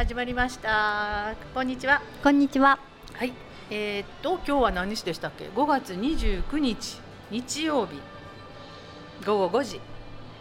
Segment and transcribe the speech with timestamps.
[0.00, 2.78] 始まりましたこんにちはこんにちは。
[3.12, 3.34] はい
[3.68, 8.00] えー、っと今日は何日でしたっけ？5月29日日曜日
[9.26, 9.80] 午後5時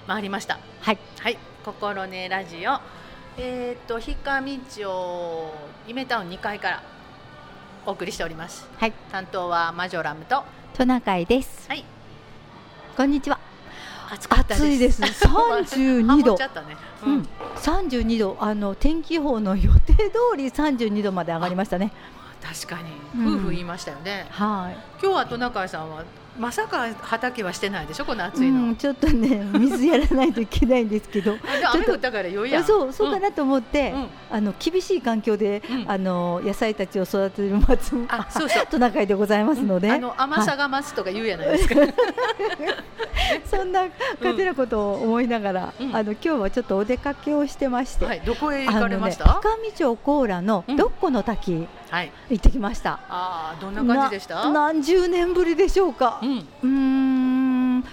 [0.08, 0.98] 回りましたはい。
[1.20, 2.80] はい心ねラジオ
[3.38, 5.54] えー、っと氷上町
[5.88, 6.84] 夢タウン2階から
[7.86, 8.94] お送りしておりますはい。
[9.12, 11.68] 担当はマジョラムとはトナカイです。
[11.74, 11.84] い
[12.96, 13.39] こんにちは。
[14.12, 15.02] 暑かったです暑いです。
[15.02, 16.48] 三十ハ二度ね
[17.06, 17.28] う、うんん。
[17.56, 18.38] 三十二度。
[18.40, 21.92] あの天気予報の予定通り三十二度まで上がりましたね。
[22.42, 22.92] 確かに
[23.26, 26.04] うん夫婦言いましたよね、は今日はトナカイさんは
[26.40, 28.28] まさか畑はしてないでしょこのい。
[28.28, 31.36] 暑いの、うん、ちょっとね、 水やらないといけないんですけど。
[31.74, 32.64] 雨降ったから良いやん。
[32.64, 34.08] そう、そうかなと思って、うん。
[34.32, 35.86] あの厳しい環境で、うん。
[35.92, 38.06] あの野菜たちを育てる松。
[38.08, 38.68] あそうそう。
[38.68, 39.92] トナカイでございますので。
[39.92, 41.76] あの甘さが増すとか言うやないですか、
[43.46, 43.84] そんな
[44.20, 45.96] 勝手なことを思いながら、うん。
[45.96, 48.06] あの今日はちょっとお出かけをしてまして。
[48.06, 50.78] はい、どこへ行かれました、ね、深見町高良のうん。
[50.78, 51.56] どっこの滝。
[51.56, 53.00] はい行ってきました。
[53.10, 54.36] ああどんな感じでした？
[54.46, 56.20] な何十年ぶりでしょうか。
[56.22, 56.26] う。
[56.26, 56.38] ん。
[56.38, 57.84] うーん、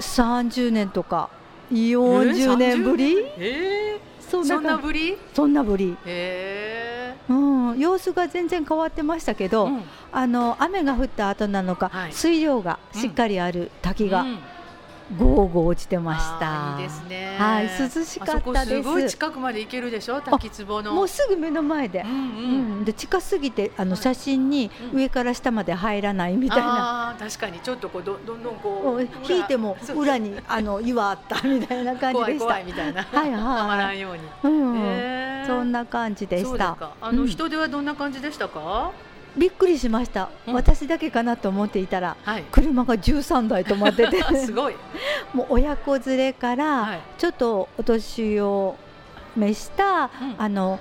[0.00, 1.30] 三十年とか
[1.70, 5.16] 四十年ぶり、えそー、そんなんなぶり？
[5.34, 5.96] そんなぶり。
[6.04, 7.34] へう
[7.74, 9.82] ん、様子が全然変わってましたけえど、うん。
[10.12, 12.12] あの雨が降った後なのか、はい。
[12.12, 14.38] 水量がしっかりある滝がうん
[15.16, 16.76] ゴーゴー落ちてました。
[16.78, 17.36] いいですね。
[17.38, 18.82] はい涼しかったです。
[18.82, 20.20] すごい近くまで行けるでしょ？
[20.20, 20.92] 滝壺の。
[20.92, 22.00] もうすぐ目の前で。
[22.00, 22.06] う。
[22.06, 24.00] んううんん、で近すぎてあのはい。
[24.02, 24.98] 写真にうん。
[24.98, 27.58] 上から下まで入らないみたいな、あー確かに。
[27.60, 32.44] ちょっとこうどどんどんこもうう引いても裏にあの 岩あったみたいな感じでした。
[32.44, 32.64] 怖い怖い。
[32.66, 33.02] みたいな。
[33.02, 33.40] はいはい。
[33.40, 35.46] はまらんように、うん、へー。
[35.46, 36.76] そそんな感じでした。
[37.00, 37.28] あの、うん。
[37.28, 38.90] 人手はどんな感じでしたか？
[39.36, 40.54] びっくりしました、うん。
[40.54, 42.44] 私だけかなと思っていたらはい。
[42.50, 44.22] 車が13台止まってて。
[44.38, 44.74] すごい。
[45.34, 47.00] もう親子連れから、はい。
[47.18, 48.76] ちょっとお年を
[49.36, 50.10] 召した、うん。
[50.38, 50.80] あの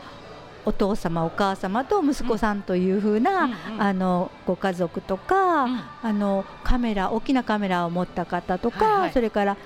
[0.65, 3.51] お父様お母様と息子さんという風な、うん。
[3.75, 5.81] うんあのご家族とか、うん。
[6.03, 9.11] あのカメラ大きなカメラを持った方とか、はいはい。
[9.11, 9.57] それから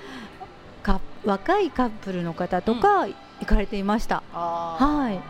[0.82, 3.06] か若いカップルの方とか
[3.40, 4.22] 行かれていました。
[4.32, 5.20] はい。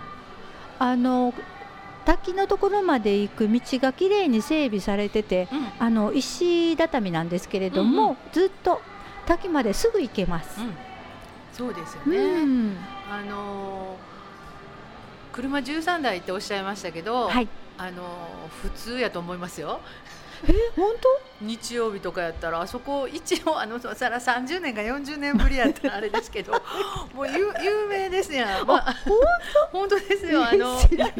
[0.78, 1.32] あの
[2.05, 5.69] 滝のところまで行く道がきれいに整備されてて、うん。
[5.79, 8.81] あの石畳なんですけれども、うんうずっと
[9.27, 10.61] 滝まですぐ行けます。
[10.61, 10.75] うん。
[11.53, 12.77] そうですようね、ん。
[13.11, 14.13] あのー
[15.33, 17.49] 車13台っておっしゃいましたけど、はい。
[17.79, 19.81] あのー普通やと思いますよ
[20.48, 20.92] え本
[21.42, 26.53] 日曜日とかやったらあそこ一応あのさら30年か40年ぶりやったらあれですけど
[27.14, 28.94] もう有有名ですやん、まあ、
[29.72, 29.97] 本当？
[30.08, 30.44] ですよ。
[30.44, 30.78] あの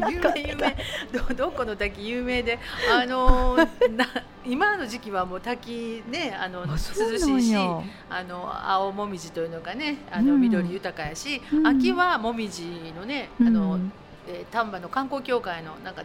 [0.09, 0.77] 有名有名。
[1.11, 2.59] どどこの滝有名で
[2.91, 3.55] あの
[3.95, 4.07] な
[4.45, 10.41] 今の時期はもう滝ねあの涼しいしあの青もみじというのがねあのうん。
[10.41, 11.67] 緑豊かやし、うん。
[11.67, 13.91] 秋はもみじのねあの、うん。
[14.27, 16.03] えー丹波の観光協会のなんか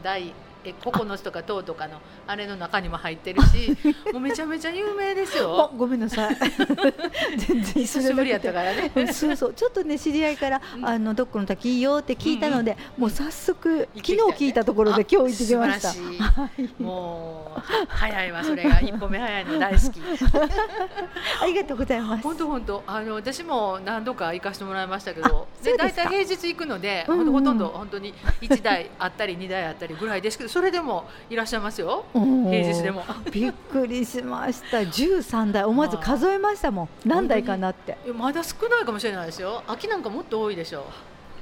[0.69, 3.77] 大え9つとか10とかのあれの中にも入ってるし
[4.13, 5.71] もうめちゃめちゃ有名ですあよ。
[5.77, 6.37] ごめんなさい。
[7.37, 8.91] 全然久しぶりやったからね。
[8.95, 15.91] うんそうそうちょっとね知り合いから、うんあのどこの滝いいよって聞いたので、もう早速行って昨日聞いたところで今日行ってきました。
[15.91, 20.01] しいはいもう早いわそれが一歩目早いの大好き。
[21.43, 22.23] ありがとうございます。
[22.23, 32.05] 本当本当あの私も何度か行かせてもらいましたけど、で大体平日行くので、うんうんほとんど本当に1台あったり2台あったりぐらいですけど、それでもいらっしゃいますよ。
[32.13, 33.05] 平日でも。
[33.31, 34.79] びっくりしました。
[34.79, 36.89] 13台思わず数えましたもん。
[37.07, 37.97] 何台かなって。
[38.13, 39.63] まだ少ないかもしれないですよ。
[39.69, 40.85] 秋なんかもっと多いでしょ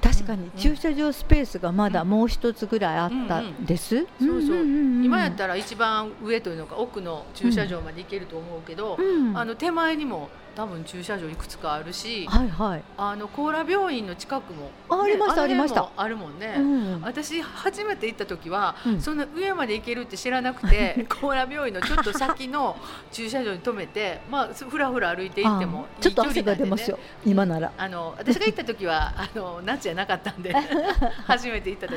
[0.02, 4.06] 確かにうん駐車場スペースがまだもう一つぐらいあったんです。
[4.20, 4.56] そうそう
[5.02, 12.82] 今やったら一番上というのか奥の駐車場まで行けると思うけど、うんあの手前にも多分駐車場いくつかあるし、はいはい。
[12.96, 15.82] あの高良病院の近くも、あありましたありました。
[15.82, 16.54] もあるもんね。
[16.58, 19.00] うん私初めて行った時は、うん。
[19.00, 22.76] そんな上まで行けるって知らなくて 高良病院のちょっと先の
[23.12, 26.98] 駐車場に止めてまあふらふら歩いて行ってもあちょっと汗が出ますよ。
[27.26, 27.70] 今なら。
[27.76, 30.54] あの私が行った時は あの夏じゃなかったんで
[31.26, 31.96] 初めて行った時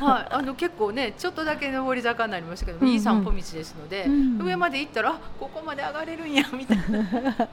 [0.00, 2.92] は、はい、あの結構ねちょっとだけ上り坂になりましたけど、うんうん。
[2.92, 4.40] いい散歩道ですので、うん。
[4.40, 7.48] 上まで行ったらあここまで上がれるんやみたいな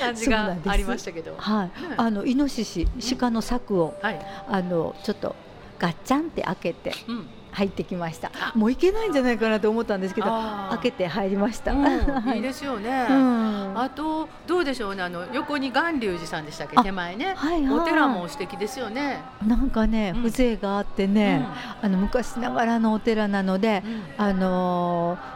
[0.00, 1.34] 感じがありましたけど。
[1.36, 1.70] はい。
[1.96, 2.86] あのイノシシ
[3.18, 5.34] 鹿の柵をはい、あのちょっと
[5.78, 8.30] ガッチャンって開けてうん、入ってきました。
[8.34, 8.52] あ。
[8.54, 10.26] もう行けないんじゃないかなと思ったんですけど、
[10.70, 11.72] 開けて入りました。
[11.72, 12.38] うん、 はい。
[12.38, 13.06] いですよね。
[13.10, 13.78] うん。
[13.78, 15.02] あとどうでしょうね。
[15.02, 16.76] あの横に巌流寺さんでしたっけ？
[16.76, 17.78] あ手前ね、はいはい。
[17.80, 19.20] お寺も素敵ですよね。
[19.46, 20.22] なんかね、うん。
[20.30, 21.46] 風情があってね、
[21.82, 23.82] あの昔ながらのお寺なので
[24.18, 24.24] う、ん。
[24.26, 25.35] あのー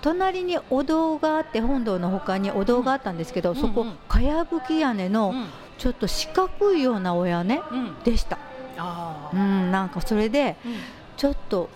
[0.00, 5.46] 隣にお堂があって本堂の他にお堂があったんですけど、うんそこうんかやぶき屋根のうん
[5.78, 8.38] ちょっと四角いようなお屋根うんでした。
[8.76, 10.72] ああ、うん、なんかそれでうん
[11.16, 11.68] ちょっと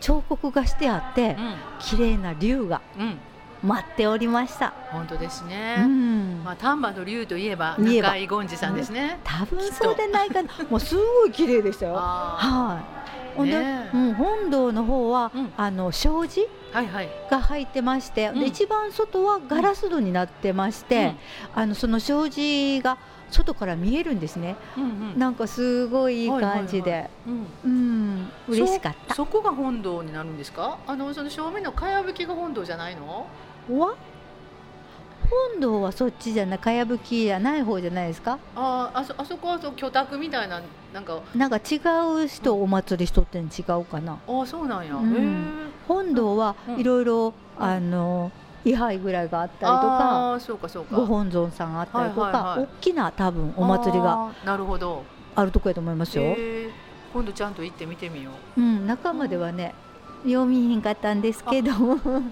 [0.00, 1.36] 彫刻がしてあって
[1.80, 3.18] 綺麗な竜がうん、うん、
[3.62, 4.72] 待っておりました。
[4.90, 5.76] 本当ですうね。
[5.84, 9.18] ん、まあ丹波の竜といえば言えば中井権次さんですね。
[9.24, 10.50] 多分そうでないかな。
[10.70, 11.94] もうすごい綺麗でしたよ。
[11.98, 12.96] あはい。
[13.36, 17.08] ほんうん、本堂の方は、うんあの障子あ、はいはい。
[17.30, 21.14] が入ってまして、うんで一番外はガラス戸になってまして、
[21.54, 22.98] あのその障子が
[23.30, 24.56] 外から見えるんですね。
[24.76, 29.14] うんうんうんなんかすごいいい感じで、はいはいうんうん、嬉しかった。
[29.14, 30.78] そそこが本堂になるんですか？
[30.86, 33.26] あのその正面のかやぶきが本堂じゃないの？
[33.70, 33.94] わ？
[35.52, 38.38] 本堂はそっちじゃないかやぶきじゃない方じゃないですか？
[38.54, 40.60] ああ、あそあそこはそう居宅みたいな
[40.92, 41.80] なんかなんか違
[42.24, 44.94] う人お祭りしとってん違うかなああそうなんや。
[44.94, 45.70] うん。
[45.88, 48.30] 本堂はうんいろいろあの
[48.64, 50.96] 位牌ぐらいがあったりとかああそうかそうか。
[50.96, 55.04] ご本尊さんあったりとかはいはいはい大きな多分お祭りがなるほど。
[55.34, 56.34] あるとこやと思いますよ、
[57.12, 58.60] 今度ちゃんと行ってみてみよう。
[58.60, 59.74] うん、中まではね
[60.26, 61.72] 読みひんかったんですけど、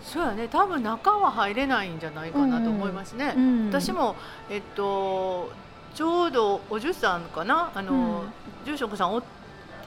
[0.02, 0.48] そうやね。
[0.48, 3.34] 多分中は入れないんじゃないかなと思いますね。
[3.36, 4.16] うん、私も
[4.50, 5.50] えっと
[5.94, 7.70] ちょうどおじゅさんかな？
[7.74, 8.66] あの、うん。
[8.66, 9.22] 住職さんお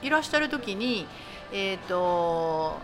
[0.02, 1.06] いらっしゃる時に
[1.52, 2.78] えっと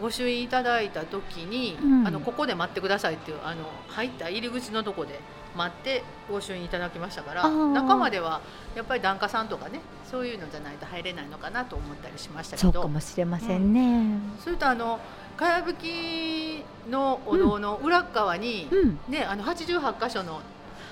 [0.00, 2.06] ご朱印いただいた時に、うん。
[2.06, 5.20] あのここで待ってくださいっていうあの入った入り口のとこで
[5.56, 8.40] 待ってご朱印いただきましたから中までは
[8.76, 9.80] やっぱり檀家さんとかね
[10.10, 12.72] そういうのじゃないと入れないのかなと思ったりしましたけど。
[12.72, 14.18] そうかもしれませんね。
[14.42, 14.98] それとあの
[15.36, 20.40] かやぶきのお堂の裏っ側に、うん、ねあの88箇所の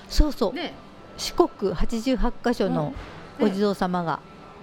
[0.07, 0.73] そうそう、ね。
[1.17, 2.93] 四国88箇所の
[3.39, 4.19] お地蔵様が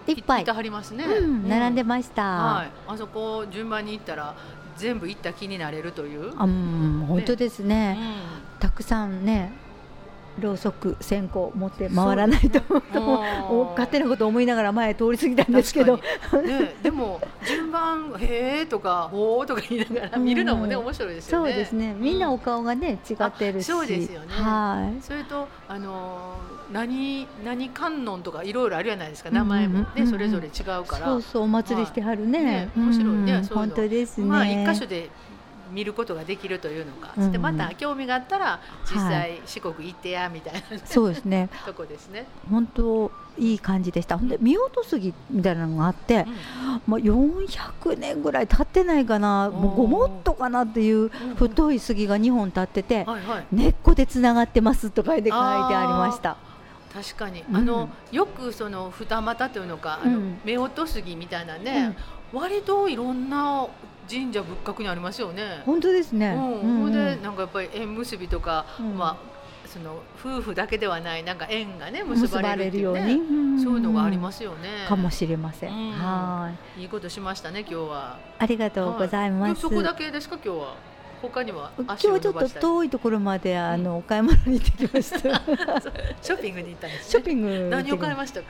[0.07, 2.23] いっぱい、てはりますね、うん、並んでまました。
[2.23, 4.35] はい、あそこ順番に行ったら
[4.77, 7.99] 全部行った気になれるという、あうん、本当ですね。
[8.59, 9.64] うたくさんね
[10.41, 12.61] ろうそく線香持って回らないと、
[13.77, 15.97] 勝手なこと思いながら前通り過ぎたんですけど。
[15.97, 20.81] ね、でも順番「へえ」とか「ほー」とか言いながら見るのもね、うん。
[20.83, 21.53] 面白いですそよね。
[21.53, 21.95] うですね。
[21.99, 23.71] みんなお顔がね違ってるし。
[23.71, 24.27] あそうですよね。
[24.31, 25.03] はい。
[25.03, 29.31] それとあのー何何観音とかいろいろあるじゃないですか。
[29.31, 30.07] 名前もね、うんうん。
[30.07, 31.07] うんそれぞれ違うから。
[31.07, 33.15] そうそうお祭りしてはるね,、ね面白い。
[33.17, 33.75] ねうんそういうの。
[33.75, 35.11] 本当ですね、まあ一箇所で
[35.75, 41.49] 見ることができるというのが、うんうんでまた興味があったら実際四国行ってやみたいな、そうですね。
[41.67, 42.27] とこですね。
[42.49, 44.17] 本当いい感じでした。
[44.17, 46.27] ほんで見落と杉みたいなのがあって
[46.87, 46.93] う、ん。
[46.93, 49.51] もう400年ぐらい経ってないかな。
[49.51, 53.47] もうごもっとかなっていう太い杉が2本立っててはいはい。
[53.51, 55.39] 根っこでつながってますと書いて書い
[55.69, 56.37] てありました。
[56.93, 57.57] 確かに、うん。
[57.57, 60.39] あのよくその二股というのかあの、うん。
[60.45, 61.97] 夫婦杉みたいなね、
[62.33, 63.67] 割といろんな
[64.09, 65.63] 神社仏閣にありますよね。
[65.65, 66.85] 本当ですね、うん。
[66.87, 68.97] うんでなんかやっぱり縁結びとか、うん。
[68.97, 69.35] まあ
[69.69, 72.81] その夫婦だけではないなんか縁がね結ばれるね。
[72.81, 74.87] ように、そういうのがありすますよね。
[74.87, 75.93] かもしれません、うん。
[75.93, 76.83] はい。
[76.83, 78.19] いいことしましたね今日は。
[78.39, 80.37] ありがとうございます、そこだけですか？
[80.45, 80.75] 今日は。
[81.23, 85.19] 他には今日ちょっと遠いところまであのお買い物に行ってきました。
[86.21, 87.11] ショッピングに行ったんです、ね。
[87.11, 88.47] ショッピング何を買いましたか？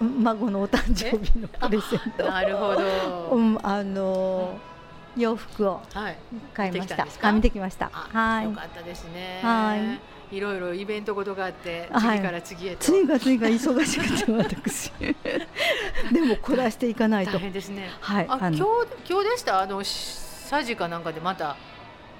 [0.00, 3.36] 孫のお誕生日のプレゼントなるほど。
[3.36, 4.58] うん、あの
[5.16, 6.16] 洋服をはい。
[6.54, 7.28] 買いました見てきたんですか？
[7.28, 9.40] あ見てきましたあはいよかったですね。。
[9.42, 9.76] は
[10.32, 12.84] いろいろイベントごとがあって、はい次から次へと。
[12.84, 14.92] 次が次が忙しくて私
[16.12, 17.88] でもこらしていかないと大変ですね。
[18.00, 18.58] はいあ、今日
[19.08, 19.60] 今日でした？
[19.60, 21.56] あのサジかなんかでまた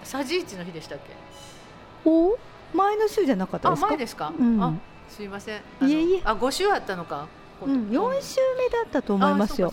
[0.02, 2.10] サジ市の日でしたっけ？
[2.10, 2.36] お？
[2.74, 3.88] 前の週じゃなかったあ、ですか？
[3.88, 4.32] 前ですか？
[4.36, 4.74] うんあ、
[5.08, 5.60] すいません。
[5.88, 7.28] いえいえあ、五週あったのか。
[7.66, 9.72] うん、4週目だったと思いますよ。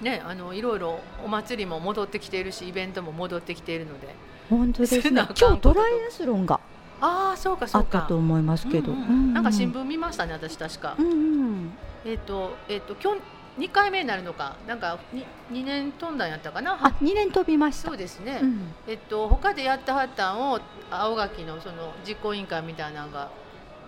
[0.00, 4.14] ね、あのいろいろお祭りも戻ってきているし、イベントも戻ってきているので。
[4.48, 5.26] 本当ですね。
[5.38, 6.60] 今日トライアスロンが
[7.00, 7.98] ああ、そうかそうか。
[7.98, 9.08] あったと思いますけど、うんうん。
[9.08, 10.94] うんなんか新聞見ましたね、私確か。
[10.98, 11.72] うんうん。
[12.04, 13.20] えっ、と、えっ、と、今日
[13.58, 16.74] 二回目になるのか、なんかに二年飛んだんやったかな？
[16.74, 17.88] あ2年飛びました。
[17.88, 18.40] そうですね。
[18.42, 18.74] うん。
[18.86, 23.30] えっと他でやってはったんを青垣のその実行委員会みたいなのが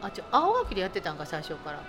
[0.00, 1.82] あちょ青垣でやってたんか最初から、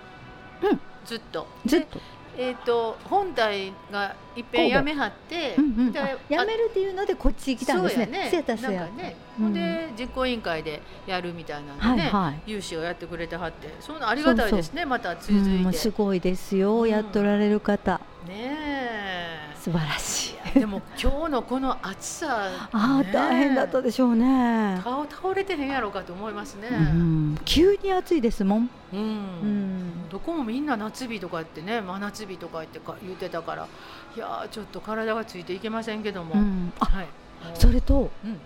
[0.61, 0.79] うん。
[1.05, 1.47] ずっと。
[1.65, 1.99] でずっと、
[2.37, 8.05] えっと本体がいっぺんやめはって、うんうん、やめるっていうのでこっち来たんですね。
[8.05, 8.77] そうやね。
[8.77, 9.53] なんかね、うん。
[9.53, 12.41] で実行委員会でやるみたいなんでね、はいはい。
[12.45, 14.85] 有志をやってくれてはってそんなありがたいですね。
[14.85, 16.89] また続いて、うんすごいですよ、うん。
[16.89, 17.99] やっとられる方。
[18.27, 20.59] ねえ素晴らしい。
[20.59, 28.99] でも今日のこの暑さ、ああ、ね大変だったでしょうね、顔倒れてへんやろうかと思いますね、うん、急に暑いですもん、うん。
[28.99, 33.67] うん、どこもみんな夏日とかってね真夏日とか言ってか言ってたから。
[34.15, 36.73] いやーちょっと体がついていけませんけども、うん。
[36.79, 37.07] あはい。
[37.53, 38.39] それとうん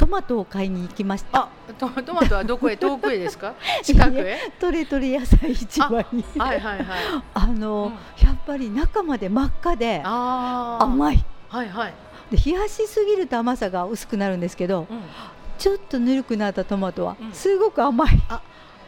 [0.00, 1.42] 友マトを買いに行きました。
[1.42, 2.76] あトトマトはどこへ？
[2.76, 3.54] 遠くへですか？
[3.82, 4.38] 近くへ？
[4.58, 6.24] トレトレ野菜市場に。
[6.38, 6.86] はいはいはい。
[7.34, 8.26] あの、うん。
[8.26, 11.24] やっぱり中まで真っ赤で甘い。
[11.48, 11.94] はいはい、
[12.30, 15.00] で冷やしすぎると甘さが薄くなるんですけどうん、
[15.58, 17.32] ちょっとぬるくなったトマトはうん。
[17.32, 18.22] すごく甘い、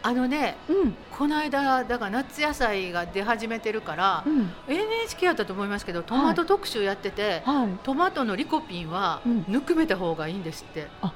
[0.05, 4.51] あのねうんこの間だから夏野菜が出始めてるからうん。
[4.67, 7.69] NHK やったと思いますけどトマト特集やってて、はい。
[7.85, 9.45] トマトのリコピンはうん。
[9.47, 11.13] ぬくめた方がいいんですって、あ。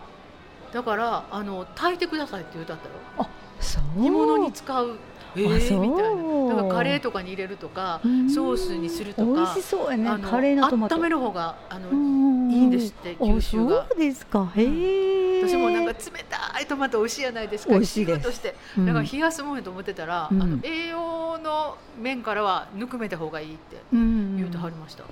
[0.72, 2.88] だからあの炊いてくださいって言うたった
[3.24, 3.28] よ。
[3.58, 3.82] そう。
[4.00, 4.96] 煮物に使う
[5.42, 6.56] えー、みたいな。
[6.56, 8.30] だからカレーとかに入れるとかうん。
[8.30, 10.08] ソースにするとか美味しそうやね。
[10.08, 10.94] あのカレーのトマト。
[10.96, 13.82] 温める方があの、うんいいんですって吸収が。
[13.82, 14.52] あそうですか。
[14.56, 15.46] へえ。
[15.46, 17.72] 私もなんか冷たいトマト美味しいじゃないですか。
[17.72, 18.32] 美味しいです。
[18.32, 18.86] してうん。
[18.86, 20.42] だから冷やすもんやと思ってたら、うん。
[20.42, 24.36] あの栄養の面からはぬくめた方がいいってうん。
[24.36, 25.04] 言うてはりました、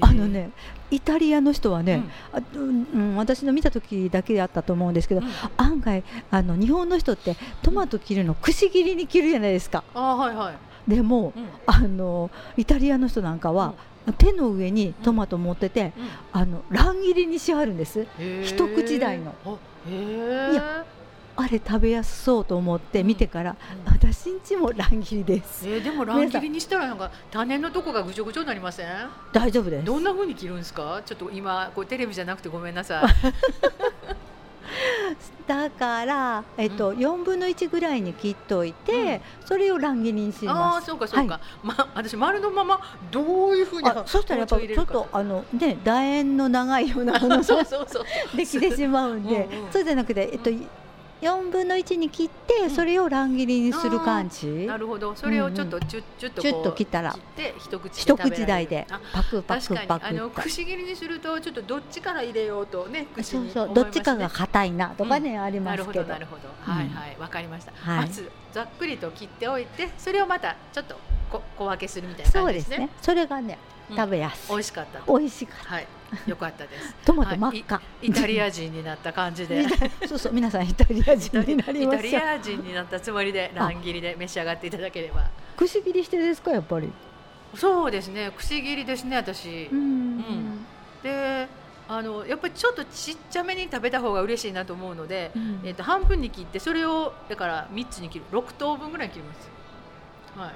[0.00, 0.50] あのね
[0.90, 5.26] イタリアの人はね、あうんうん、私の見た時だけだったと思うんですけど、うん。
[5.26, 9.84] うん案外あの日本の人ってトマト切るのくし切りに切るじゃないですか。
[9.94, 11.46] あはいはい、でもうん。
[11.66, 13.74] あのイタリアの人なんかは、
[14.18, 16.08] 手の上にトマト持ってて、うん。
[16.32, 18.06] あの乱切りにしはるんです。
[18.42, 19.34] 一口大の。
[19.88, 20.84] いや
[21.36, 23.56] あれ食べやすそうと思って見てから、
[23.86, 23.92] うん。
[23.92, 25.66] 私んちも乱切りです。
[25.68, 28.86] えー、でも乱切りにしたらなんか種のとこがぐちょぐちょになりません？
[29.32, 29.84] 大丈夫です。
[29.84, 31.02] どんな風に切るんですか？
[31.04, 33.04] ちょっと今こうテレビじゃなくてごめんなさい。
[35.46, 40.84] だから、えっとう4分の1ぐらいに切っといて、それを乱切りにしあます。
[40.84, 48.36] あそうかそうか、ま私丸のままどういう風にあそしたらやっぱちょっとあのね楕円の長いようなもの そうがそうそう。
[48.36, 49.72] できてしまうんでうんうん。
[49.72, 50.50] そうじゃなくて、えっと、
[51.20, 52.70] 4分の1に切って、ん。
[52.70, 54.66] それを乱切りにする感じ？
[54.66, 55.14] なるほど。
[55.14, 60.06] それをちょっとチュッチュッとこうチュッと切ったら切って一口で一口大であパクパ確かにクパク。
[60.06, 63.74] あのくし切りにするとちょっとどっちから入れようとね口そうそう。
[63.74, 65.92] どっちかが硬いなとかね、ありますけど。
[65.92, 68.06] ほどなるほど、うんはいはいわかりました、はい。
[68.06, 70.96] まずざっくりと切っておいてそれをまたちょっと
[71.30, 72.86] こ小分けするみたいなそうで感じですすね。
[72.86, 73.58] ねそれがね
[73.90, 73.96] うん。
[73.96, 75.74] 食べやすい、美味しかった美味しかった。
[75.74, 75.86] はい
[76.26, 76.94] よかったです。
[77.04, 79.66] トマト真っ赤、イタリア人になった感じで。
[80.06, 82.20] そうそう皆さんイタリア人になりイました。
[82.20, 85.28] タリア人になったつもりで乱切りで召し上がっていただければ。
[85.56, 86.90] くし切りしてですかやっぱり？
[87.54, 90.66] そうですねくし切りですね私、うん。
[91.02, 91.48] で
[91.88, 95.60] あのやっぱりちょっとちっちゃめに食べた方が嬉しいなと思うので、うん。
[95.64, 98.24] えっと半分に切ってそれをだから3つに切る。
[98.32, 99.50] 6等分ぐらいに切ります。
[100.36, 100.54] はい。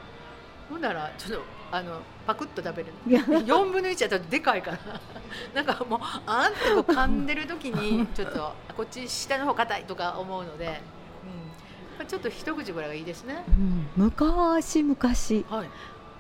[0.71, 3.21] ほんならちょっとあのパクッと食べるいや。
[3.23, 4.79] 4分の1やったらでかいから。
[5.55, 10.81] なんかもうあんってこう噛んでる時にちょっとこっち下の方硬いとか思うので、
[11.99, 13.45] うん、ちょっと一口ぐらいがいいですね。
[13.49, 13.89] うん。
[13.97, 15.69] 昔々はい、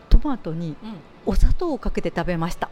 [0.08, 2.68] トマトにうん、お砂糖をかけて食べました。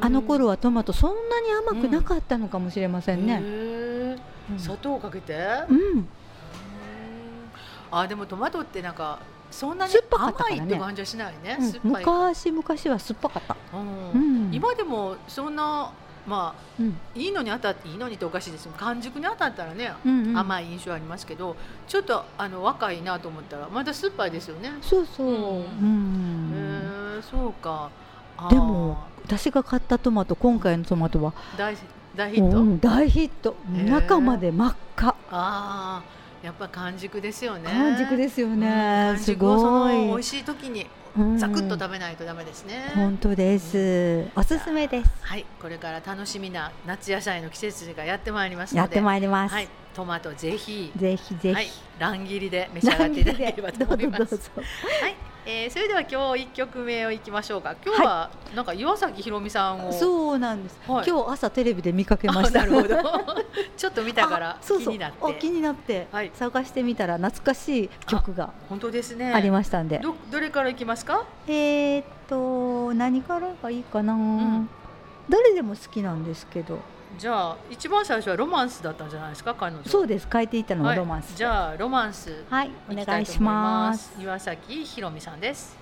[0.00, 3.36] あの頃はトマトそんなに甘くなかったのかもしれませんね、
[4.50, 4.58] うん。
[4.58, 5.34] 砂糖かけて、
[5.68, 6.08] うん。
[7.90, 9.20] あでもトマトってなんか
[9.54, 13.56] そんなに酸っぱかったか甘いって感じはしないね、うん昔々は酸っぱかった、
[14.50, 15.92] 今でもそんな
[16.26, 16.96] まあうん。
[17.14, 20.38] いいのに当たっていいのにっておかしいです完熟に当たったらね、うんうん。
[20.38, 21.54] 甘い印象ありますけど
[21.86, 25.34] ちょっとあの若いなと思ったらまだ酸っぱいですよね、そうそう、うん。
[25.34, 26.52] うん。
[27.16, 27.90] へえそうか。
[28.50, 31.76] でも私が買ったトマト今回のトマトは大
[32.16, 33.56] 大ヒット、うん大ヒット。
[33.88, 35.08] 中まで真っ赤。
[35.08, 36.02] ああ
[36.44, 37.70] やっぱ完熟ですよね。
[37.70, 38.60] 完熟ですようん。
[38.60, 40.86] ね完すごい美味しい時に
[41.16, 41.38] うん。
[41.38, 44.26] ザクッと食べないとダメですね、本当です。
[44.36, 45.10] おすすめです。
[45.22, 45.46] はい。
[45.62, 48.78] これから楽しみな夏野菜の季節がやってまいりますので。
[48.80, 50.92] やってまいります、はい、トマトぜひ。
[50.94, 54.34] ぜひぜひ、はい、乱切りで召し上がっていただければと思います。
[54.34, 57.76] はい、えー、それでは今日一曲目をいきましょうか。
[57.84, 59.92] 今日は、なんか岩崎宏美さんを。
[59.92, 62.64] そうなんです、はい今日朝テレビで見かけまあした。
[63.76, 65.18] ちょっと見たから気あそうそうになって。
[65.20, 69.34] あ気になって、はい探してみたら懐かしい曲が本当ですね。
[69.34, 71.24] ありましたんで、どどれからいきますか？
[71.46, 74.66] えー、っと何からがいいかな、ん
[75.28, 76.78] どれでも好きなんですけど
[77.18, 79.82] じゃあ一番最初はロマンスだったんじゃないですか彼女。
[79.84, 82.44] そうです書いていたのははいロマンス、じゃあロマンス。
[82.48, 84.12] はいお願いします。
[84.20, 85.76] 岩崎宏美さんです。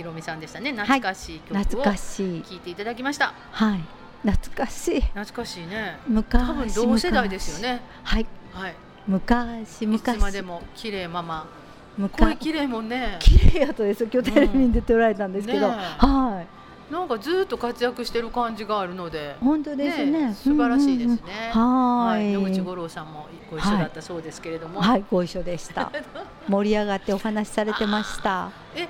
[0.00, 0.72] 岩崎宏美さんでしたね。
[0.72, 2.42] 懐かしい曲を懐かしい。
[2.42, 3.34] ていただきました。
[3.52, 3.80] はい。
[4.22, 5.00] 懐かしい。
[5.00, 5.98] 懐かしいね。
[6.06, 7.80] 昔多分同世代ですよね。
[8.02, 8.26] はい。
[8.52, 8.74] はい。
[9.06, 11.48] 昔い昔つまでも綺麗ママ
[11.96, 13.16] 声昔綺麗もんね。
[13.20, 14.08] 綺麗やとですよ。
[14.12, 16.06] 今日テレビに出ておられたんですけど、ねえ。
[16.06, 16.60] はい。
[16.92, 19.36] なんかずっと活躍してる感じがあるので。
[19.40, 20.34] 本当ですね。
[20.34, 22.06] 素晴らしいですね、うんうんうん。
[22.06, 22.32] はい。
[22.32, 25.92] 野口五郎さんもご一緒だったそうですけれども、はいご一緒でした。
[26.48, 28.50] 盛り上がってお話しされてました。
[28.74, 28.88] え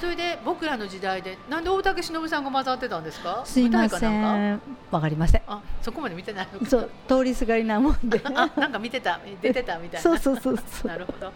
[0.00, 3.42] それで僕らの時代でなんで大竹しのぶさんが混ざってたんですか？
[3.44, 4.60] すいません。
[4.90, 5.40] わかりません。
[5.42, 8.20] かあそこまで見てないそう通りすがりなもんで。
[8.24, 10.02] あなんか見てた出てたみたいな。
[10.02, 10.88] そうそうそうそう。
[10.88, 11.32] なるほど。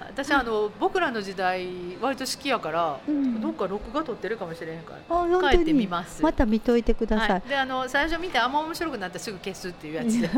[0.00, 1.66] 私あの僕らの時代
[2.00, 3.40] 割と好きやから、うん。
[3.40, 5.50] どっか録画撮ってるかもしれへんから。
[5.50, 6.22] 帰ってみにます。
[6.22, 10.28] また見といてください、はい、であの最初見てあんま面白くなったらすぐ消すっていうやつで。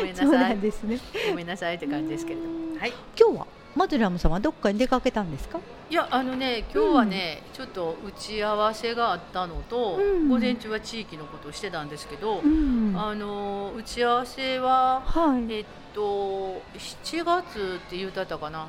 [0.00, 0.98] ごめんなさないんですね。
[1.28, 2.78] ごめんなさいって感じですけれども。
[2.78, 2.92] はい。
[3.18, 3.46] 今日は？
[3.74, 5.58] マドラムさんはどっかに出かけたんですか？
[5.90, 10.28] いやあのね今日はね、ちょっと打ち合わせがあったのと、うん。
[10.28, 12.92] 午前中は地域のことをしてたんですけど、うん。
[12.94, 15.52] はあの打ち合わせはい。
[15.52, 18.66] えっと7月って言うたったかな。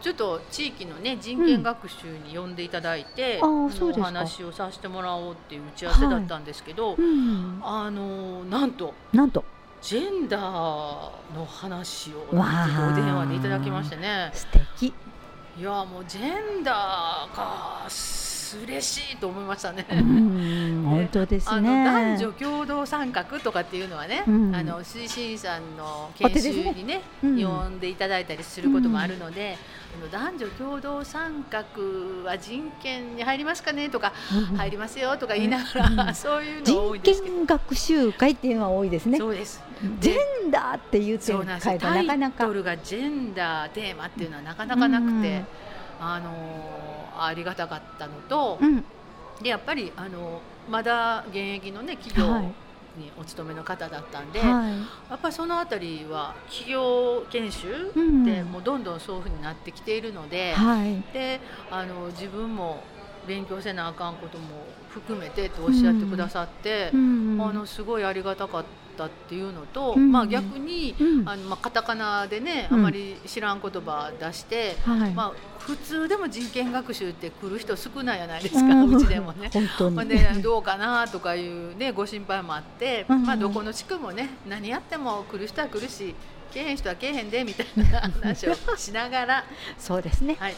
[0.00, 3.68] ちょっと地域のね人権学習に呼んでいただいて、お
[4.00, 7.60] 話をさせてもらおうっていう打ち合わせだったんですけど、うん。
[7.64, 9.44] あのなんとなんと
[9.82, 10.42] ジェンダー
[11.34, 14.30] の話をお電話でいただきましてね。
[14.34, 14.94] 素敵。
[15.58, 17.88] いやもうジェンダーが
[18.66, 19.86] 嬉しいと思いましたね。
[19.90, 24.54] うん本当ですあのね男女共同参画とかっていうのはね、うん。
[24.54, 27.00] あの推進さんの研修にね。
[27.22, 27.42] うん。
[27.42, 29.56] 呼んでいただいたりすることもあるので、
[30.12, 31.64] 男女共同参画
[32.24, 39.18] は人権に入りますかねとか、うん入りますよとか言いながら、うん そういうの多い人ですけど、権学習会っていうのは多いですね。
[39.18, 39.62] そうです。
[40.00, 41.78] ジェンダーっていうそうなかなか。
[41.78, 45.46] タイトルがジェンダーテーマっていうのはなかなかなくて、うん
[46.02, 46.30] あの
[47.18, 48.84] ありがたかったのと、うん。
[49.42, 52.52] でやっぱりあのまだ現役のね企業はい
[53.00, 54.72] にお勤めの方だったんで、はい。
[55.10, 61.02] やっぱりそのあたりは企業研修うんでもうどんどんそういうふうになってきているので、はい。
[61.12, 62.82] であの自分も
[63.26, 68.64] 勉強せなあかんことも含めてとおっしゃってくださって、うんあのすごいありがたかっ
[69.00, 71.28] たっていうのと、うんまあ逆に、うん。
[71.28, 72.80] あのまあカタカナでね、うん。
[72.80, 75.14] あまり知らん言葉出して、はい。
[75.14, 79.50] まあ普通でも人権学習って来る人少ないじゃないですか、ううんちでもね。
[79.54, 83.24] 本当ほんにでどうかなとかいうねご心配もあって、うん。
[83.24, 86.14] まあどこの地区もね何やっても来る人は来るし
[86.50, 89.44] 来えへん人は来えへんでみたいな話をしながら、
[89.78, 90.36] そうですね。
[90.38, 90.54] はい、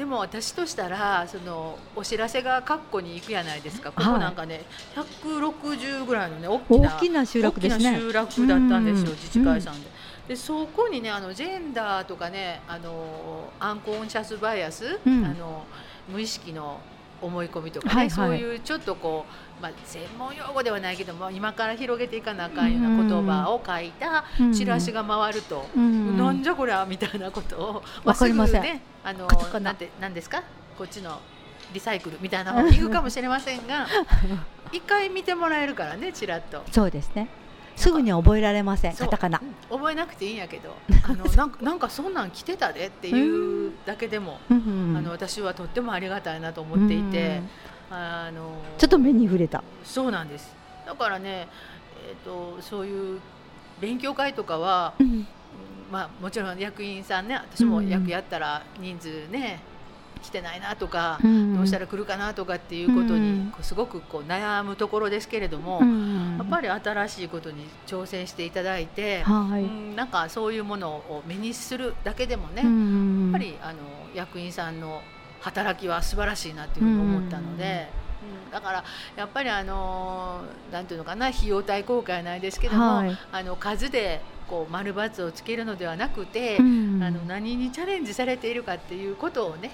[0.00, 3.92] でも私としたらそのお知らせが括弧に行くやないですか。
[3.92, 4.62] ここなんかね、
[4.96, 7.84] 160ぐらいのね大きな大きな集落ですね。
[7.84, 9.16] 大きな集落だったんですよ、うん。
[9.16, 9.90] 自治会さんで。
[10.26, 15.22] でそこにねあのジェンダーとかねあのアンコンシャスバイアス、うん。
[15.22, 15.66] あの
[16.08, 16.80] 無意識の
[17.20, 18.10] 思い込みとかね、はいはい。
[18.10, 24.52] そういうちょっとこう、まあ、専門用語ではないけども今から広げていかなあかんような言葉を書いたうん。
[24.52, 26.16] チラシが回ると、うん。
[26.16, 28.62] なんじゃこりゃみたいなことを、わかりません。
[28.62, 29.28] すぐねあの
[29.60, 30.42] なんてなんですか？
[30.78, 31.20] こっちの
[31.72, 33.86] リサイクルみたいな方に行くかもしれませんが
[34.72, 36.62] 一回見てもらえるからねちらっと。
[36.70, 37.28] そうですね。
[37.76, 39.40] すぐに覚えられませんカタカナ。
[39.70, 39.74] う。
[39.76, 39.78] ん。
[39.78, 40.74] 覚えなくていいんやけど。
[41.04, 44.94] あのなんかなんかそんなん来てたでっていうだけでも、うん。
[44.98, 47.40] あの私はとってもありがたいなと思っていて、
[47.90, 49.62] あのちょっと目に触れた。
[49.84, 50.52] そうなんです。
[50.86, 51.48] だからね、
[52.08, 53.20] えー、とそういう
[53.80, 55.06] 勉強会とかは、うん。
[55.06, 55.26] うん
[55.90, 59.60] まあ、もちろん役員さんね私も役やったら人数ね
[60.22, 69.62] 来てないなとか、うんどうしたら来るかなとかっていうことに、すごくこう悩むところですけれども、うんやっぱり新しいことに挑戦していただいて、はい。
[69.62, 73.22] うんなんかそういうものを目にするだけでもね、うん。
[73.24, 73.78] やっぱりあの
[74.14, 75.02] 役員さんの
[75.40, 77.88] 働きは素晴らしいなっていうふうに思ったので、
[78.46, 78.50] うん。
[78.52, 78.84] だから
[79.16, 83.18] やっぱりあのなんていうのかな費用対効果はないですけども、はい。
[83.32, 87.02] あの数でこう丸×をつけるのではなくて、うん。
[87.02, 89.70] あの何にチャレンジされているかっていうことをね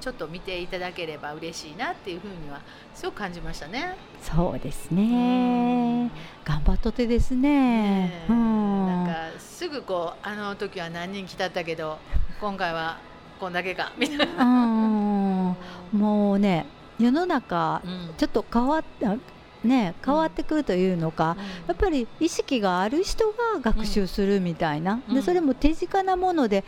[0.00, 2.60] ちょっと見ていただければ嬉しいなっていうふうには
[2.94, 3.96] すごく感じましたね。
[4.20, 4.96] そうですうん。
[4.96, 6.10] ね
[6.44, 8.08] 頑張っとってですね。
[8.08, 8.32] ねえ。
[8.32, 8.86] うん。
[8.86, 11.98] なんかすぐこうあの時は何人来たったけど
[12.40, 12.98] 今回は
[13.38, 14.44] こんだけかみたいな。
[14.44, 15.56] うん
[15.92, 16.66] もうね
[16.98, 18.14] 世の中うん。
[18.16, 19.06] ちょっと変わって
[19.64, 25.14] ね変わってくるというのか、やっぱり意識がある人が学習するみたいな、うん。
[25.14, 26.64] でそれも手近なもので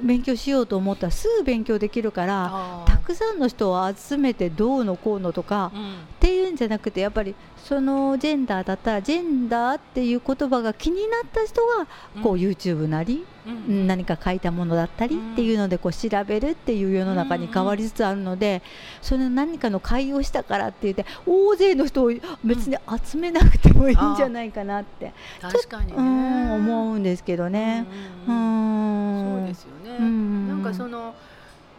[0.00, 0.06] うん。
[0.06, 2.90] 勉強しようと思ったらすぐ勉強できるから、あー。
[2.90, 11.86] たくさんの人を集めてどうのこうのとか、うんっていうんうんじゃなくてやっぱりそのジェンダーだったらジェンダーっていう言葉が気になった人が
[12.22, 13.24] こう YouTube なり、
[13.66, 18.62] 何か書いたものだったりっていうのでこう調べるっていう世の中に変わりつつあるので
[19.00, 22.12] その何かの会をしたからって言って大勢の人を
[22.44, 25.94] 別に集めなくてもいいんじゃないかなって、確かにね。
[25.96, 27.86] うん思うんですけどね。
[28.26, 29.38] ううんん。
[29.38, 30.48] そうですよね、うん。
[30.48, 31.14] なんかその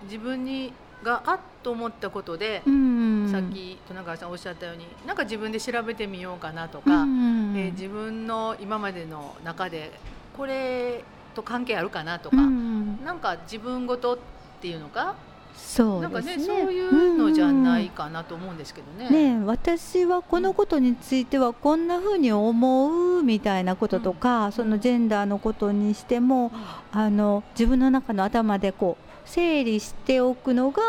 [0.04, 0.74] 自分に
[1.04, 3.30] があっと思ったことで、うん。
[3.32, 7.54] さっき戸永さんおっしゃったようになんか自分で調べてみようかなとか、うん。
[7.58, 9.92] えー自分の今までの中で
[10.38, 11.04] これ
[11.36, 13.04] と関係あるかなとか、うん。
[13.04, 14.18] なんか自分ごとっ
[14.62, 15.16] ていうのか
[15.56, 19.10] そうなんかですねねそういうのじゃないかなと思うんですけどね。
[19.10, 26.52] ねえ私はこのことについてはこんな風に思うみたいなこととか、そのジェンダーのことにしても
[26.92, 30.82] あの自分の中の頭でこう整理しておくのが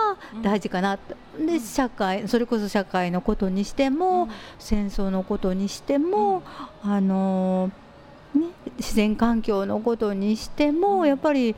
[0.43, 4.29] 大事かなと、で社会それこそ社会のことにしても、
[4.59, 6.43] 戦争のことにしても、
[6.83, 7.71] あの
[8.35, 8.47] ね、
[8.79, 11.07] 自然環境のことにしても、うん。
[11.07, 11.55] やっぱり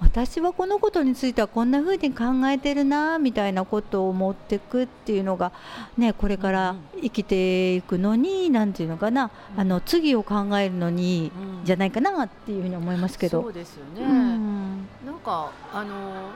[0.00, 5.52] 私はこのことについてはこんな風に考えてるなみたいなことを持ってくっていうのが、
[5.98, 9.30] ね、これから生きていくのに何ていうのかな。
[9.56, 11.64] あの次を考えるのにうん。
[11.64, 13.42] じゃないかなっていうふうに思いますけど。
[13.42, 14.02] そうですよね。
[14.02, 14.88] うん。
[15.04, 16.30] なんかあの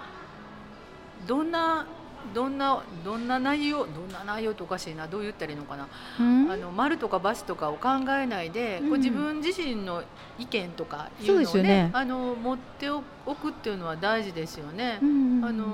[1.27, 1.87] どんな
[2.35, 6.51] どんなどんな内容どんな内容っておかしいなどう言ったらいいのかな、うん？
[6.51, 7.89] あの丸とかバスとかを考
[8.21, 9.01] えないで、こううん。
[9.01, 10.03] 自分自身の
[10.39, 13.01] 意見とかいうのをねねあの持ってお
[13.35, 14.99] くっていうのは大事ですよね。
[15.01, 15.65] うんあの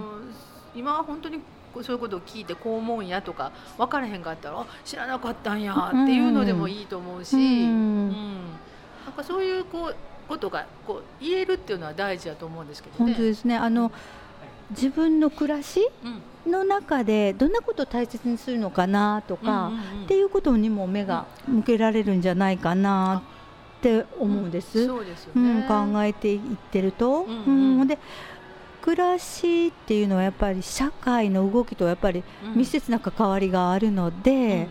[0.75, 1.40] 今は本当に
[1.83, 7.40] そういうことを聞いてこう思うんやとか分からへんかったらあ知らなかったんやっていうのでもいいと思うし、うん。
[7.40, 7.44] う
[8.11, 8.37] ん。
[9.07, 9.96] なんかそういうこう
[10.29, 13.12] ことがこう言えるっていうのは大事だと思うんですけどね。
[13.12, 13.57] 本当ですね。
[13.57, 13.90] あの
[14.71, 19.73] 自分の暮らしうんの中でどんなことを大切にするのかなとか、
[20.05, 23.23] っていうことにも目が向けられるんじゃないかな
[23.79, 24.87] って思うんです。
[24.87, 25.67] そうですようんね。
[25.69, 27.81] 考えていってると、うんうん。
[27.81, 27.99] うんで
[28.81, 32.57] 暮らしっていうのはやっぱり社会の動きとやっぱりうん。
[32.57, 34.67] 密接な関わりがあるので、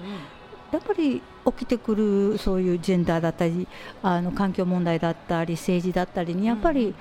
[0.72, 3.68] やっぱり起きてくるそういうジェンダーだったり
[4.02, 6.94] あの環境問題だったり政治だったりにやっぱり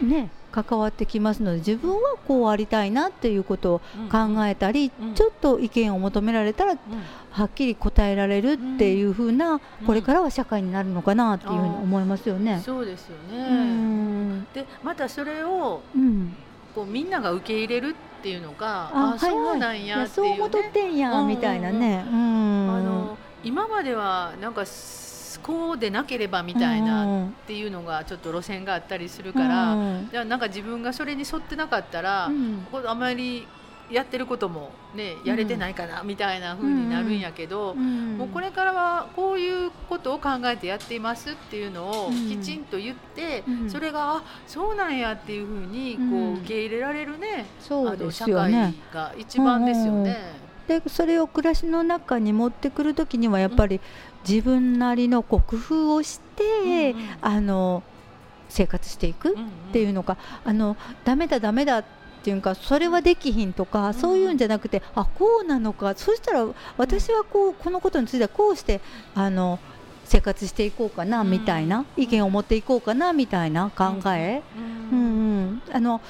[0.00, 3.78] ね関わってきますので自分はこうありたいなっていうことを
[4.10, 5.14] 考えたり、うん。
[5.14, 6.78] ちょっと意見を求められたらうん。
[7.30, 12.60] はっきり答えられるっていう風な、これからは社会になるのかなっていうふうに思いますよね。
[12.62, 13.48] そうですようね。
[13.48, 14.44] ん。
[14.52, 16.34] でまたそれをうん。
[16.74, 19.18] こうみんなが受け入れるっていうのがあはいはい。
[19.18, 20.28] そうなんやっていうね。
[20.28, 22.04] そう思っとってんや、うんみたいなね。
[22.06, 22.70] うん。
[22.70, 25.11] あの今まではなんかす
[25.42, 30.08] こうでなければみたいなっていうのがちょっと路線があったりするから、うん。
[30.10, 32.30] じゃあなんか自分がそれに沿ってなかったら、
[32.86, 33.46] あまり
[33.90, 38.16] やってることもねやれてないかなみたいな風になるんやけど、うん。
[38.18, 42.14] もうこれからはこういうことを考えてやっていますっていうのをうん。
[42.28, 43.70] きちんと言って、うん。
[43.70, 48.74] それがあそうなんやっていう風にこううん受け入れられるね、そうですあの社会。
[48.94, 50.42] が一番ですよね。
[50.68, 53.80] でそれを暮らしの中に持ってくる時にはやっぱり
[54.28, 57.08] 自分なりのこう工夫をして、うんうん。
[57.20, 57.82] あの
[58.48, 59.48] 生活していくっうんうん。
[59.72, 61.84] ていうのか、あのダメだダメだっ
[62.22, 68.80] ていうかそれはできひんとか、そういうんじゃなくてあこうなのかそしたら私はこうこのことについてはこうして
[69.14, 69.58] あの
[70.04, 74.98] 生活していこうかなみたいな、意見を持っていこうかなみたいな考え、ううん。
[74.98, 75.02] ん
[75.42, 76.00] うん、あの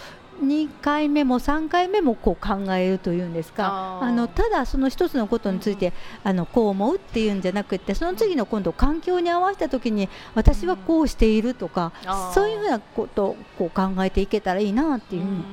[0.41, 4.01] 2回目も3回目もこう考えるというんですか。
[4.01, 5.93] あのただその一つのことについて、
[6.25, 12.33] あのこう思うっていうんじゃなくてその次の今度環境に合わせた時に私はこうしているとか、あー。
[12.33, 15.45] そういうふうなことをこう考えていけたらいいなっていうふうに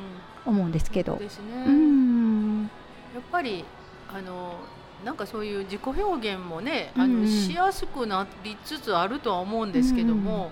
[0.45, 1.15] 思うんですけど。
[1.17, 2.69] ですね、うん
[3.13, 3.65] やっぱり
[4.13, 4.55] あの
[5.03, 7.21] なんかそういう自己表現もね、あうん。
[7.23, 10.51] のしやすくなりつつあるとは思うんですけども、あの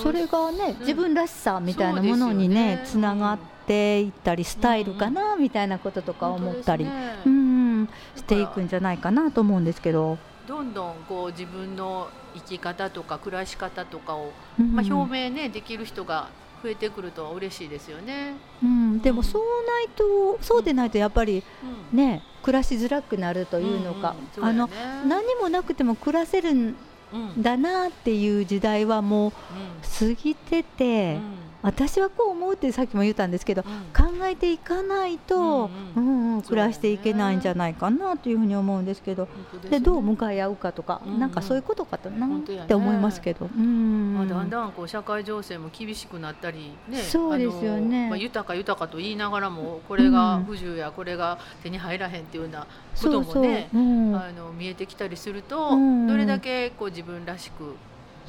[0.00, 0.80] それがねうん。
[0.80, 6.86] 自分らしさみたいなものにねつながっていったりスタイルかなみたいなこととか思ったり、
[7.26, 10.18] うんしていくんじゃないかなと思うんですけど。
[10.46, 14.74] どんどんこう自分の生き方とか暮らし方とかを、うん。
[14.74, 16.28] まあ、表明ねできる人が
[16.62, 18.34] 増えてくると嬉しいですよね。
[18.62, 21.42] うん、でもそうないとそうでないとやっぱり
[21.92, 21.96] うん。
[21.96, 24.70] ね暮らしづらくなるというのか、あの
[25.06, 26.74] 何もなくても暮らせる
[27.38, 29.32] だなっていう時代はもう
[29.98, 34.18] 過ぎてて、うん私はこう思うってさっきも言ったんですけど、うん。
[34.18, 35.36] 考えていかないと、
[35.96, 36.04] ううん。
[36.04, 39.28] んうんうん暮らしていけないんじゃないかなというふうに思うんですけど。
[39.70, 48.08] でどう向かい合うかとか、うなんかそういうことかとなって思いますけど、うんまあ、だんだんこう社会情勢も厳しくなったり、ね、そうですよね。
[48.08, 53.68] まあ、豊か豊かと言いながらもこれが不自由やこれが手に入らへんっていうようなこともね
[54.56, 56.06] 見えてきたりすると、うん。
[56.06, 57.74] どれだけこう自分らしく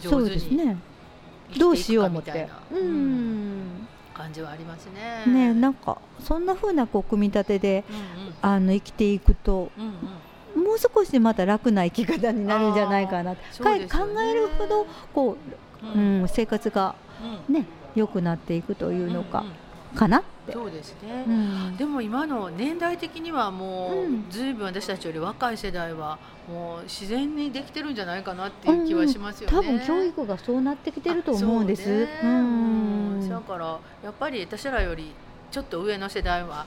[0.01, 0.65] 上手にですね。
[0.65, 0.88] 生
[1.57, 2.31] どうしてよう思って。
[2.31, 3.59] みたいな、ううん。
[3.83, 3.87] ん。
[4.13, 5.25] 感じはありますね。
[5.31, 8.33] ねなんかそんな風なこう組み立てでうんうん。
[8.41, 9.93] あの生きていくとうん
[10.57, 10.63] うん。
[10.63, 13.33] もう少しまた楽な生き方になるんじゃないかな。
[13.33, 13.39] ね。
[13.59, 13.67] 考
[14.21, 15.37] えるほどこ
[15.83, 16.95] う、ううんん、生活が
[17.47, 17.53] うん。
[17.53, 19.39] ね良くなっていくというのか。
[19.39, 19.53] うんうん
[19.95, 20.19] かな？
[20.19, 20.53] って。
[20.53, 29.55] そうですね、うんでも今の年代的にはもう、うんずいぶん私たちより若い世代はもう自然にできてるんじゃないかなっていう気はしますよね。
[29.55, 31.87] 多分教育がそうなってきてると思うんです。
[31.87, 35.13] ねうんだからやっぱり私らより
[35.51, 36.65] ちょっと上の世代は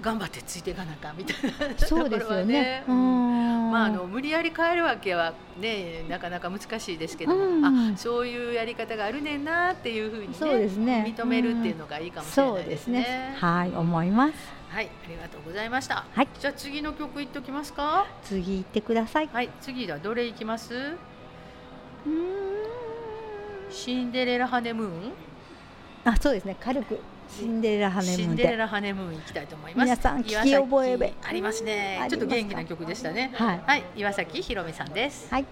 [0.00, 2.84] 頑張ってついていかなきゃみたいなそうですところはよね。
[2.88, 13.36] うんうんまあ、あの無理やり変えるわけはねなかなか難しいですけども、うんあそういうやり方があるねんなっていうふうにねそうですね認めるっていうのがいいかもしれないでですすねね。。
[13.38, 14.34] はい、思います。
[14.70, 16.04] はい、ありがとうございました。
[16.12, 18.06] はいじゃあ次の曲いっときますか？
[18.24, 19.28] 次行ってください。
[19.32, 20.74] はい、次はどれいきます？
[20.74, 25.12] うーんシンデレラハネムーン？
[26.04, 26.56] あ、そうですね。
[26.58, 26.98] 軽く
[27.38, 28.56] シンデレラハネムーンシンデレで。
[28.56, 29.84] ラハネムーン行きたいと思います。
[29.84, 33.32] 皆さん聞き岩崎覚えべありますねちょっと元気な曲でしたね。
[33.34, 35.28] はいはい、岩崎ひろみさんです。
[35.30, 35.42] はい。
[35.42, 35.46] い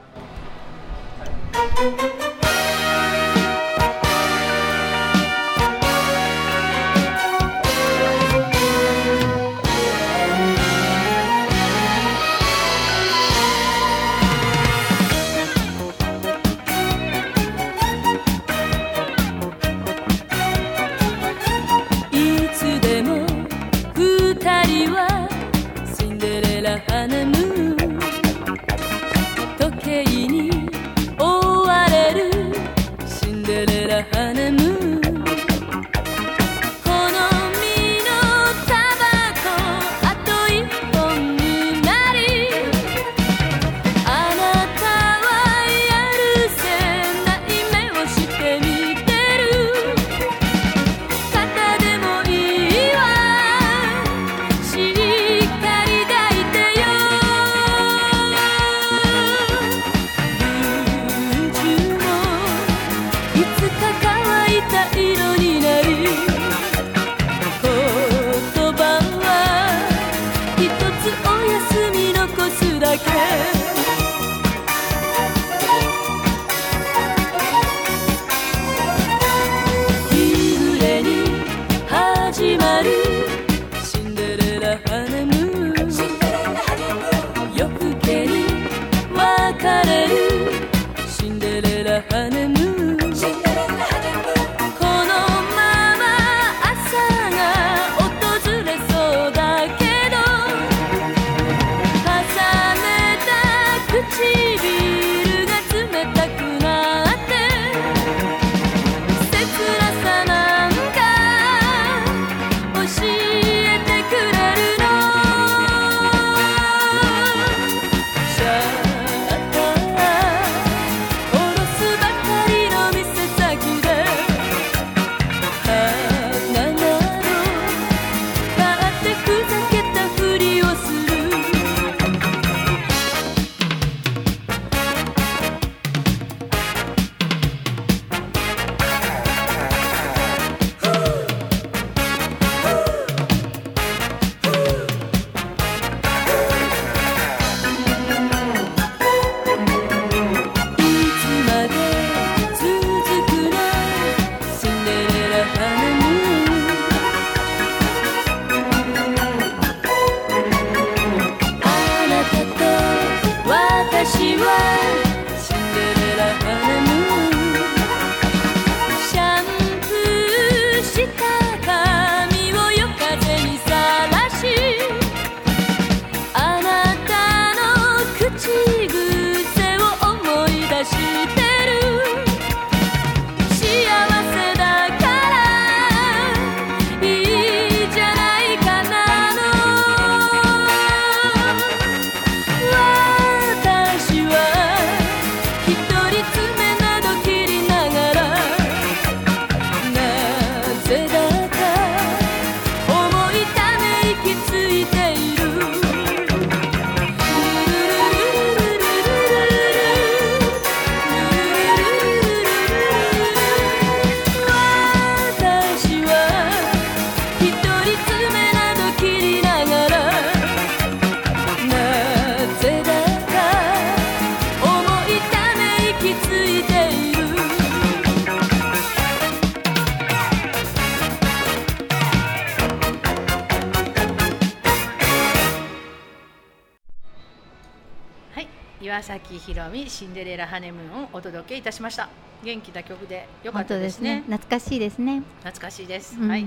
[239.98, 242.27] シンデレラハネムーンをお届けいたしました。
[242.42, 244.22] 元気な曲で良かったですすね。
[244.26, 245.22] 懐かしいですね。
[245.40, 246.46] 懐かしいです、うんはい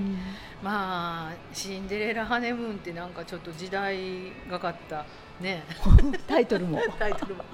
[0.62, 5.04] まあシンデレラハネムーンってなんかちょっと時代がかった
[5.40, 5.64] ね
[6.28, 6.80] タイトルも。
[7.00, 7.44] タイトルは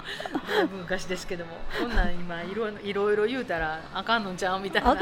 [0.47, 4.95] だいぶ昔ですけどもこんなん今いろいろいろ言うたらあかんのちゃうみたいな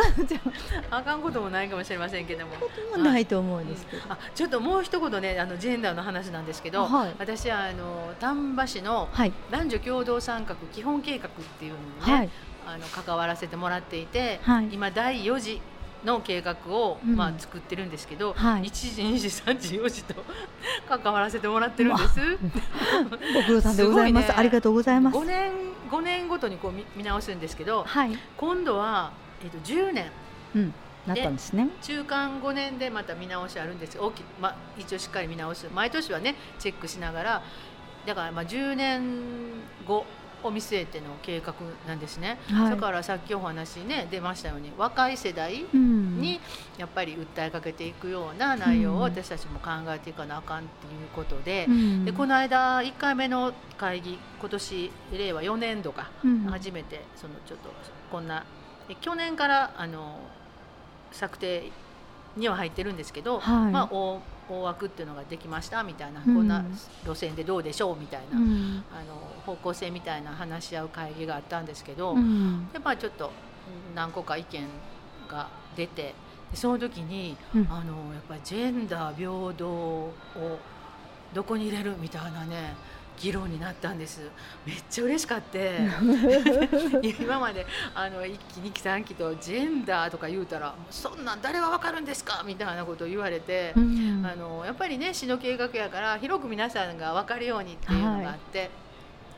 [0.90, 4.04] あかんこともないかもしれませんけどもこともないと思うんですけど。
[4.08, 9.34] あちょっともう一言ねあのジェンダーの話なんですけど、はい私はあの丹波市のはい。
[9.52, 12.30] 男女共同参画基本計画っていうのにね、はい。
[12.68, 15.62] あの関わらせてもらっていて、はい今第4次
[16.04, 20.16] の計画を、うんまあ、作ってるんですけど、はい1時2時3時4時と
[20.88, 22.20] 関わらせてもらってるんです。
[23.34, 24.28] ご苦労さんでございます。
[24.30, 25.24] ねありがとうございます5。
[25.24, 25.52] 年
[25.90, 28.12] 5年ごとにこう見見直すんですけどはい。
[28.36, 30.12] 今度は、えっと10年
[30.56, 30.74] うん。
[31.08, 31.70] なったんですね。
[31.82, 37.44] 中間5年でまた見直しあるんです大き、まあ、一応しっかり見直す毎年はねチェックしながら
[38.06, 39.02] だからまあ10年
[39.88, 40.06] 後
[40.44, 41.54] を見据えての計画
[41.88, 42.70] なんですね、はい。
[42.72, 46.22] だからさっきお話ね出ましたように若い世代うん。
[46.22, 46.40] に
[46.78, 49.02] やっぱり訴えかけていくような内容をうん。
[49.02, 52.06] 私たちも考えていかなあかんっていうことで,、うん。
[52.06, 56.44] でこの間1回目の会議今年令和4年度かうん。
[56.46, 57.70] 初めてそのちょっと
[58.12, 58.44] こんな
[58.90, 60.20] え去年からあの
[61.12, 61.72] 策定
[62.36, 63.72] には入ってるんですけど、はい。
[63.72, 63.90] まあ、
[64.50, 66.64] 大大枠っていうのができましたみたいな、うんこんな
[67.06, 68.84] 路線でどうでしょうみたいな、うん。
[68.92, 72.70] あの方向性みたいな話し合う会議があったんですけど、うん。
[72.72, 73.26] でまあ、ちょっと
[73.90, 74.68] うん何個か意見
[75.30, 76.14] が出て
[76.52, 80.14] でその時にうんあのやっぱりジェンダー平等を
[81.34, 82.76] どこに入れるみたいなね
[83.20, 84.22] 議論になったんです
[84.66, 85.80] めっちゃ嬉しかって
[87.20, 98.70] 今まであの1期2期3期とジェンダーとか言うたら「そんなん誰がわかるんですか?」みたいなことを言われて、うんあのやっぱりね市の計画やから広く皆さんが分かるようにっていうのがあって。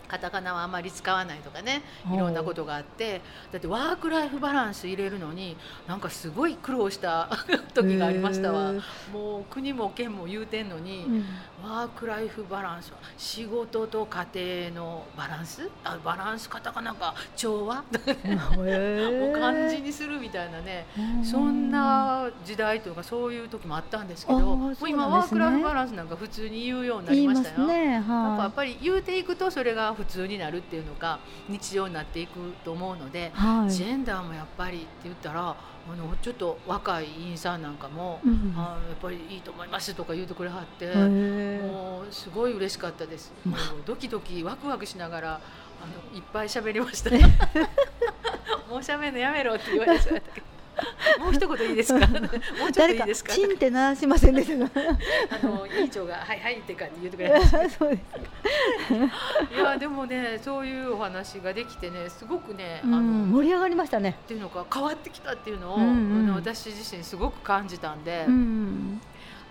[0.10, 2.18] カタカナはあまり使わないとかねい。
[2.18, 3.22] ろんなことがあって。
[3.52, 5.56] だってワーク・ライフ・バランス入れるのに
[5.88, 7.30] なんかすごい苦労した
[7.74, 8.74] 時がありましたわ。
[9.14, 11.26] もう国も県も言うてんのに、うん。
[11.64, 15.70] ワーク・ライフ・バランスは仕事と家庭のバランス？
[15.84, 17.14] あバランスカタカナか。
[17.36, 17.80] 調和？
[17.80, 17.84] を
[19.34, 20.86] 漢字にするみたいなね。
[21.24, 27.56] そんな時代というかそういう時もあったんですけどもう今ワーク・ライフ・バランスなんか普通に言うようになりましたよ。
[27.56, 27.90] すね。
[27.92, 31.20] なんかやはっぱり言うていくとそれが普通になるっていうのが
[31.50, 33.72] 日常になっていくと思うのでい。、はい。
[33.72, 43.34] ジェンダーもやっぱりって言ったらあのちょっと若い委員さんなんかも、うんあやっぱりいいと思いますとか言うてくれはって、もうすごい嬉しかったです。
[43.44, 47.10] もうドキドキワクワクしながらあのいっぱい喋りました。
[48.70, 50.59] もう喋るのやめろって言われちゃったけど。
[51.20, 52.08] もう一言いいですか？
[52.08, 53.34] もうちょっといいですか？
[53.34, 54.82] チンって鳴らしませんでしたか？
[55.42, 57.70] あの委員長がはいはいって感じ言ってくれました。
[57.70, 59.54] そうです。
[59.56, 64.18] いやでもねそういうお話ができてねすごくね、うんあの盛り上がりましたね。
[64.24, 69.02] っていうのが変わってきたっていうのを、うんうん私自身すごく感じたんで、うん。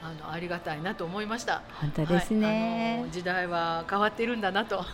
[0.01, 1.62] あのありがたいなと思いました。
[1.81, 2.41] 本当ですは
[3.07, 3.11] い。
[3.11, 4.85] 時代は変わっているんだなと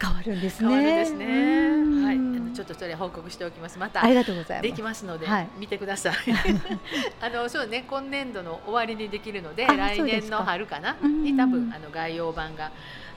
[0.00, 0.68] 変わるんですね。
[0.68, 1.26] 変わるんですね。
[1.26, 3.78] うんはい、ちょっとそれ報告しておきます。
[3.78, 4.68] またありがとうございます。
[4.68, 6.14] できますので、はい見てください。
[7.20, 10.96] あのそうね今年度の終わりにできるのであ来年の春かな？
[11.02, 12.72] うんに多分あの概要版が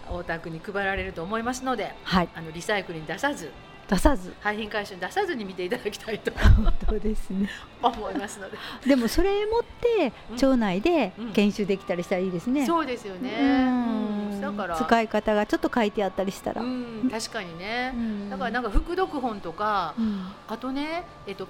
[0.09, 2.29] 大田区に配られると思いますので、はい。
[2.35, 3.51] あのリサイクルに出さず
[3.87, 4.33] 出さず。
[4.39, 7.49] 廃品回収に出さずに見ていただきたいと 本当ですね。
[7.81, 8.57] 思いますので。
[8.85, 12.65] でもそれ持ってうん町内でうん研修できたりしたらいいですね。
[12.65, 13.31] そうですよね。
[13.39, 14.12] うんうん
[14.43, 16.61] だから使い方がちょっと書いてあったりしたら。
[16.61, 17.91] うん確かにね。
[17.95, 21.47] うんだからなんか副読本とか、うんあとねえっと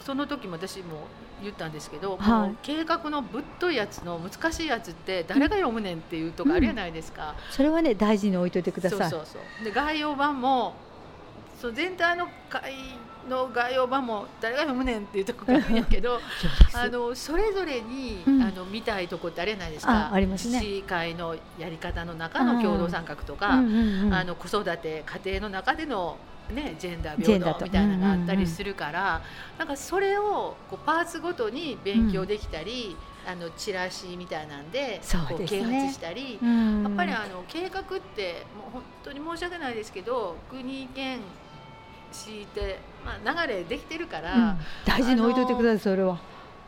[0.00, 1.06] その時も私も
[1.42, 7.34] 言ったんですけど、はい計画のぶっといやつの難しいやつって誰が読むねんっていうとこあるじゃないですか。
[7.50, 9.10] それはね大事に置いといてください。
[9.10, 9.64] そうそうそう。
[9.64, 10.74] で概要版も
[11.60, 12.74] そう全体の会
[13.28, 16.20] の概要版も誰が読むねんっていうとこがあるんやけど。
[16.74, 18.42] あのそれぞれに、うん。
[18.42, 20.08] あの見たいとこってあれないですか。
[20.10, 20.60] あありますね。
[20.86, 24.14] 会のやり方の中の共同参画とか、うんうんうん。
[24.14, 26.16] あの子育て家庭の中での、
[26.50, 29.22] ね、ジェンダー平等みたいなのがあったりするから、
[29.58, 32.96] なんかそれをこうパーツごとに勉強できたり、
[33.26, 35.46] あのチラシみたいなんでこうね。
[35.46, 36.82] 啓発したり、うん。
[36.82, 41.20] やっぱりあの計画ってもう本当に申し訳ないですけど国県
[42.14, 44.34] 市って、まあ、流れできてるから。
[44.34, 44.58] うん。
[44.84, 46.18] 大事に置いといてくださいそれは。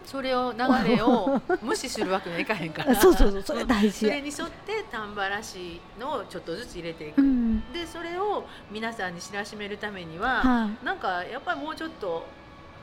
[0.04, 2.94] それを流れを 無視するわけにはいかへんから。
[2.94, 7.72] そうそうそうそれ大事それに沿って丹原市のをちょっとずつ入れていく、うん。
[7.72, 10.84] でそれを皆さんに知らしめるためには、はい。
[10.84, 12.24] なんかやっぱりもうちょっと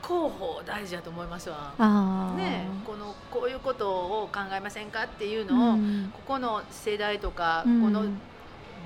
[0.06, 1.72] 広報大事だと思いますわ。
[2.36, 6.12] ね、このこういうことを考えませんかっていうのを、うん。
[6.12, 7.82] ここの世代とか、うん。
[7.82, 8.02] この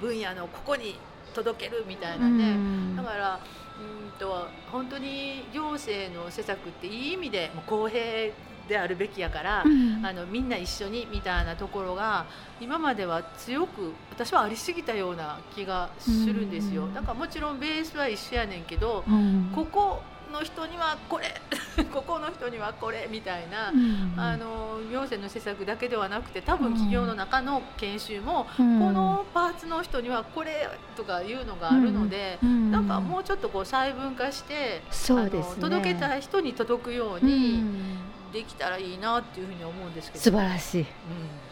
[0.01, 0.97] 分野のここに
[1.35, 2.97] 届けるみたいなうね、ん。
[2.97, 3.41] だから
[3.81, 8.33] うんと本当に行政の施策っていい意味でもう公平
[8.69, 10.05] であるべきやから、うん。
[10.05, 12.27] あのみんな一緒にみたいなところが
[12.61, 16.85] 今までは強く私はありすぎたような気がするんですよ。
[16.85, 16.95] うん。
[16.95, 19.51] だからもちろんベースは一緒やねんけど、うん。
[19.55, 20.03] ここ
[20.33, 21.35] の人にはこれ
[21.93, 28.79] ここの人にはこれみたいな、うんあの行政の施策だけではなくて多分企業の中の研修も、うん。
[28.81, 35.63] このパーツの人にはこれとかいうのがあるので、うんなんかもうちょっとこう細分化して、そうですね。
[35.63, 37.99] 届けたい人に届くよううにん。
[38.33, 40.25] できたらいいなっていうふうに思うんですけど。
[40.25, 40.87] 素晴らしい。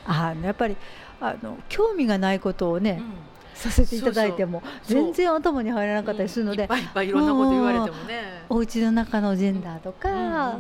[0.07, 0.77] あのやっぱり
[1.21, 3.13] あの興味がないことをね、うんうん
[3.57, 8.45] させていただいても全然頭に入らなかったりするので、いっぱいいろんなこと言われてもね。
[8.49, 10.59] お家の中のジェンダーとか、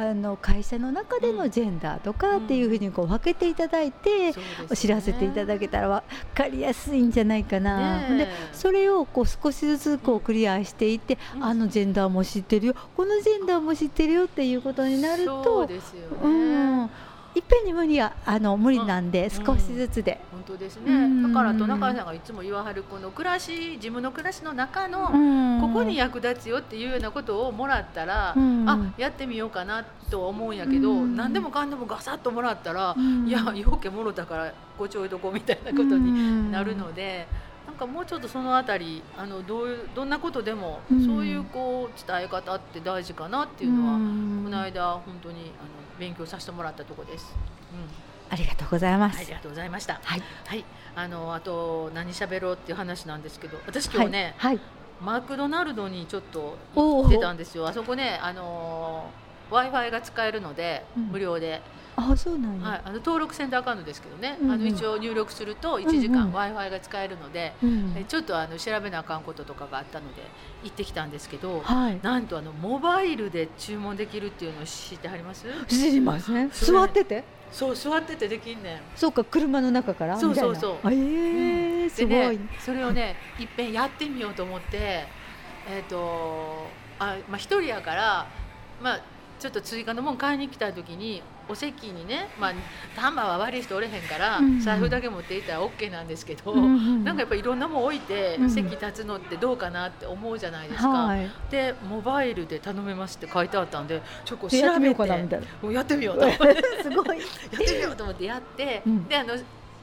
[0.00, 4.32] あの会社の中でのジェンダーとかっていうふうにこう分けていただいて、
[4.74, 8.08] 知らせていただけたら分かりやすいんじゃないかな。
[8.08, 11.44] でそれをこう少しずつこうクリアしていって、うん。
[11.44, 16.16] あのジェンダーも知ってるよこのジェンダーも知ってるよっていうことになるそうとですよね。
[16.22, 16.28] う
[16.84, 16.90] ん
[17.38, 19.46] いっぺんに無理はあの無理なんで、うん。
[19.46, 20.92] 少しずつで、本当ですね。
[20.92, 21.32] うん。
[21.32, 25.60] だからトナカイさんがいつも言わはるこの暮らし自分の暮らしの中のうん。
[25.60, 28.68] ここに役立つよっていうようなことをもらったら、うん。
[28.68, 31.14] あやってみようかなと思うんやけど、うん。
[31.14, 33.28] 何でもかんでもガサッともらったら、うん。
[33.28, 37.28] いやようけもろたからごちょいどこみたいなことになるので。
[37.68, 41.06] なんかもうちょっとそのあたりあのどういうどんなことでも、うん。
[41.06, 44.40] そういうこう伝え方って大事かなっていうのは、うん。
[44.44, 47.34] この間本当にあの勉強させてもらったとこです。
[47.72, 49.18] うんありがとうございます。
[49.18, 50.00] ありがとうございました。
[50.04, 54.64] はい、はい、あのあと何喋ろうっていう話なんですけど、私今日ね、はい、はい
[55.00, 57.66] マクドナルドにちょっと行ってたんですよ。
[57.68, 59.08] あそこね、あの
[59.50, 61.62] Wi-Fi が使えるので、うん無料で、
[61.98, 62.66] あ、そうなんや。
[62.68, 70.22] はい、あの登録せんとあかんのですけどね、うんうんあの一応入力すると1時間うんうん Wi-Fi が使えるので、うんえちょっとあの調べなあかんこととかがあったので
[70.62, 71.98] 行ってきたんですけど、はい。
[72.02, 75.46] なんとあのモバイルで注文できるっていうのを知ってはります？
[75.68, 76.50] 知りません。
[76.50, 77.24] それ座ってて？
[77.50, 78.80] そう座っててできんねん。
[78.94, 80.18] そうか、車の中から？
[80.18, 82.38] そうそうそうみたいなあええすごい。
[82.60, 85.06] それをねいっぺんやってみようと思って
[85.70, 86.66] えっ、と
[86.98, 88.26] あまあ一人やから
[88.82, 89.00] まあ
[89.40, 92.52] ちょっと追加のもん買いに来た時にお席にねまあ
[92.94, 94.60] タンバーは悪い人おれへんから、うん。
[94.60, 98.50] 財布だけ持っていったら OK なんですけど、うんうんなんかやっぱいろんなもん置いて、うん。
[98.50, 100.88] 席立つのってどうかなって思うじゃないですか。
[100.88, 101.30] はい。
[101.50, 105.46] でモバイルで頼めますって書いてあったんでちょっとこうやってみよ調べてうかなみたいな。
[105.62, 106.26] もうやってみようと。
[106.26, 107.18] 思ってすごい。
[107.18, 109.08] やってみようと思ってやって、うん。
[109.08, 109.34] であの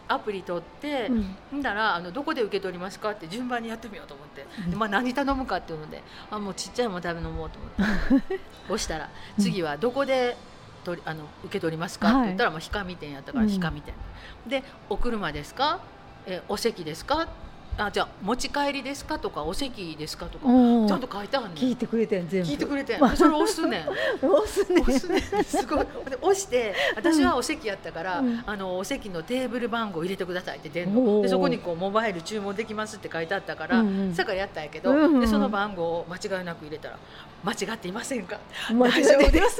[0.07, 1.36] アプリ取って、うん。
[1.51, 8.39] ほんだらあのどこで受け取りますかって順番にやってみようと思って、でまあ、何頼むかっていうのであもうちっちゃいもん食べ飲もうと思って。
[8.70, 9.09] 押したら
[9.39, 10.38] 次はどこで
[10.86, 12.07] 取りあの受け取りますか？
[12.09, 13.49] って言ったら、まあ、ひかみ店やったからうん。
[13.49, 13.93] ひかみ店、
[14.47, 15.79] でお車ですか、
[16.25, 17.27] えお席ですか？
[17.77, 19.19] あじゃあ持ち帰りですか？
[19.19, 20.27] とかお席ですか？
[20.27, 21.55] とかちゃんと書いてあるねん。
[21.57, 22.47] 聞いてくれてん全部。
[22.49, 22.99] 聞いてくれてん。
[23.17, 23.89] それ押すねん。
[24.25, 24.79] 押すね。
[24.81, 25.86] 押すねすごい。
[26.09, 28.41] で押して私はお席やったから、うん。
[28.45, 31.21] あのお席のテーブル番号入れてくださいって出んの。
[31.21, 34.15] でそこにこうモバイル注文できますって書いてあったから、うんうん。
[34.15, 36.97] さからやったんやけど、うんうんでその番号を間違いなく入れたら
[37.43, 38.39] 間違っていませんか？
[38.73, 39.59] 間違大丈夫えてです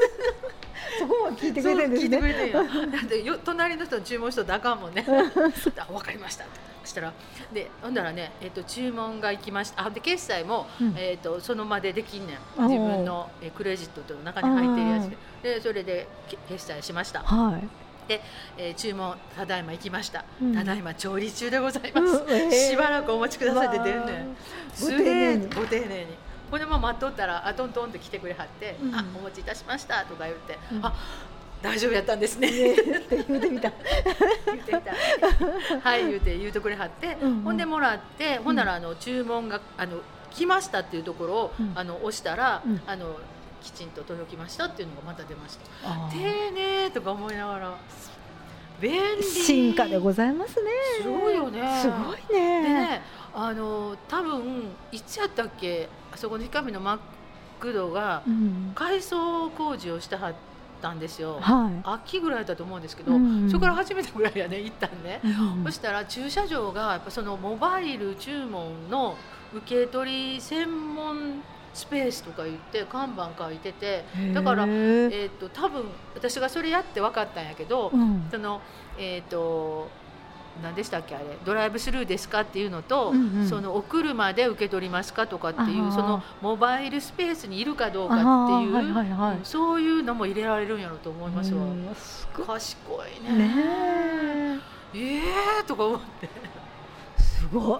[1.00, 2.40] そこは聞いてくれてるんですそう聞いてくれね。
[2.40, 2.92] てんよ。
[2.92, 5.06] だってよ隣の人の注文しとったらあかんもんね。
[5.08, 6.46] あ分かりました。
[6.84, 7.14] したら
[7.52, 9.86] でほんだらね、えっと注文が行きました。
[9.88, 10.96] あで決済も、うん。
[10.98, 12.64] えっとその場でできんねん。
[12.64, 15.10] 自分のえクレジットの中に入ってるやつ
[15.42, 15.56] で。
[15.56, 17.22] でそれでけ決済しました。
[17.22, 17.64] はい。
[18.08, 20.54] えー注文ただいま行きました、うん。
[20.54, 22.30] ただいま調理中でございます、うん。
[22.30, 22.52] えー。
[22.52, 24.38] しばらくお待ちくださいって出んねん。
[24.72, 26.16] すげえご丁寧に
[26.56, 28.96] これも待っとったらあトントンって来てくれはって「うん。
[28.96, 30.86] あお持ちいたしました」とか言って「うん。
[30.86, 30.96] あ
[31.62, 33.74] 大丈夫やったんですね」って言うてみた。
[34.46, 34.94] 言ってみた。
[35.82, 37.42] はい言うて言うてくれはって、うんうん。
[37.42, 39.98] ほんでもらってほんならあの注文があの
[40.32, 41.74] 来ましたっていうところを、うん。
[41.76, 42.82] あの押したら、うん。
[42.88, 43.18] あの
[43.62, 45.66] きちんと届きましたっていうのがまた出ました。
[46.10, 47.74] 丁寧とか思いながら
[49.22, 50.72] 進化でございますね。
[51.02, 51.62] すごいよね。
[51.82, 52.74] すごいでね。
[52.74, 53.02] ね
[53.34, 55.90] あの多分いつやったっけ？
[56.14, 57.00] あそこの光のマ
[57.60, 58.72] クドがうん。
[58.76, 60.34] 改装工事をしてはっ
[60.82, 61.40] たんですよ。
[61.42, 61.82] はい。
[61.84, 65.28] 秋ぐらいだと思うんですけど、うんそこから初めてぐらいやね行ったんね、う
[65.62, 65.64] ん。
[65.66, 69.16] そしたら駐車場がやっぱそのモバイル注文の
[69.54, 71.42] 受け取り専門
[71.76, 75.84] スペースとか言って看板書いててだからえー、と多分
[76.16, 78.28] 私がそれやって分かったんやけど、うん。
[78.32, 78.62] その
[78.98, 79.90] えっ、と
[80.64, 83.50] 何でしたっけあれドライブスルーですかっていうのと、うんうん。
[83.50, 91.62] そのお車で受け取りますかとかっていうそのモバイルスペースにいるかどうかっていう、はいはいはいうんそういうのも入れられるんやろうと思いますわ。
[91.62, 93.48] うんすご賢いいね。
[93.48, 94.60] ね
[94.94, 96.30] ええー、とか思って。
[97.18, 97.80] えすごい。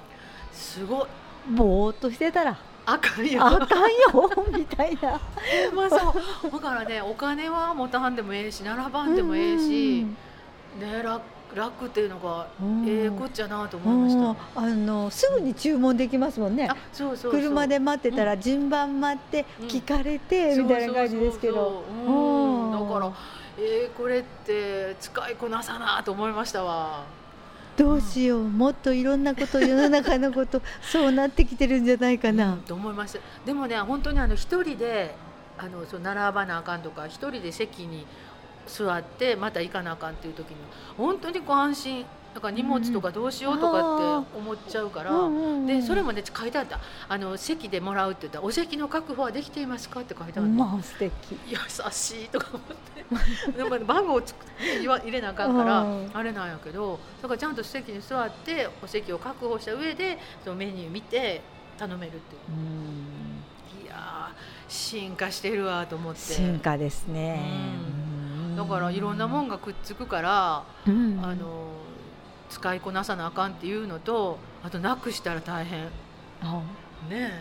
[0.52, 1.08] すごい。
[1.56, 3.46] ぼーっとしてたらあかんよ。
[3.46, 5.20] あかんよみたいな。
[5.74, 6.14] まあそ
[6.48, 10.06] うだからねお金は持たんでもええし並ばんでもええし、
[10.80, 11.22] ね楽
[11.56, 12.86] 楽っていうのがうん。
[12.88, 14.70] ええこっちゃなと思いました、うん。
[14.72, 16.68] あのすぐに注文できますもんね。
[16.70, 19.68] あそうそう車で待ってたら順番待ってうん。
[19.68, 21.84] 聞かれてみたいな感じですけど。
[22.72, 23.12] だから
[23.58, 27.06] えー、これって使いこなさなと思いましたわ
[27.78, 32.54] どうしようもっといろんなこと世の中のことそうなってきてるんじゃないかうな。
[32.56, 33.20] んと思います。
[33.46, 35.14] でもね本当にあの一人で
[35.58, 38.06] あのそう並ばなあかんとか一人で席に
[38.68, 40.56] 座ってまた行かなあかんっていう時に
[40.98, 42.06] 本当にこう安心
[42.36, 46.82] なんか荷物とかどうしようとかって思っちゃうから、うんうんうんでそれもね書いてあった。
[47.08, 51.14] あの席でもらうって言ったら「お席の確保はできていますか?」って書いてあった、まあ素敵。
[51.48, 51.58] 優
[51.92, 53.06] しいとか思って。
[53.56, 54.46] でも番号をつく
[54.82, 56.12] 言わ入れなあかんからうん。
[56.14, 61.42] あれなんやけどだからちゃんと席に座ってお席を確保した上でそのメニュー見て
[61.78, 62.38] 頼めるってい
[63.82, 63.86] う。
[63.86, 66.20] いやー進化してるわと思って。
[66.20, 67.40] 進化ですね。
[68.58, 71.20] だからいろんなもんがくっつくから、うん。
[71.24, 71.75] あの
[72.50, 75.88] 使いこなさなあかんっていうのとあとなくしたら大変。
[76.42, 76.62] あ
[77.10, 77.32] ね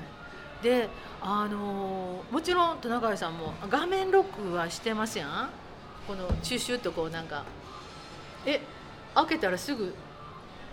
[0.62, 0.62] え。
[0.62, 0.88] で
[1.20, 5.50] あのもちろんトナカイさんも画面ロックはしてますやん。
[6.06, 7.44] このシュッシュッとこうなんか。
[8.46, 8.60] え
[9.14, 9.94] 開けたらすぐ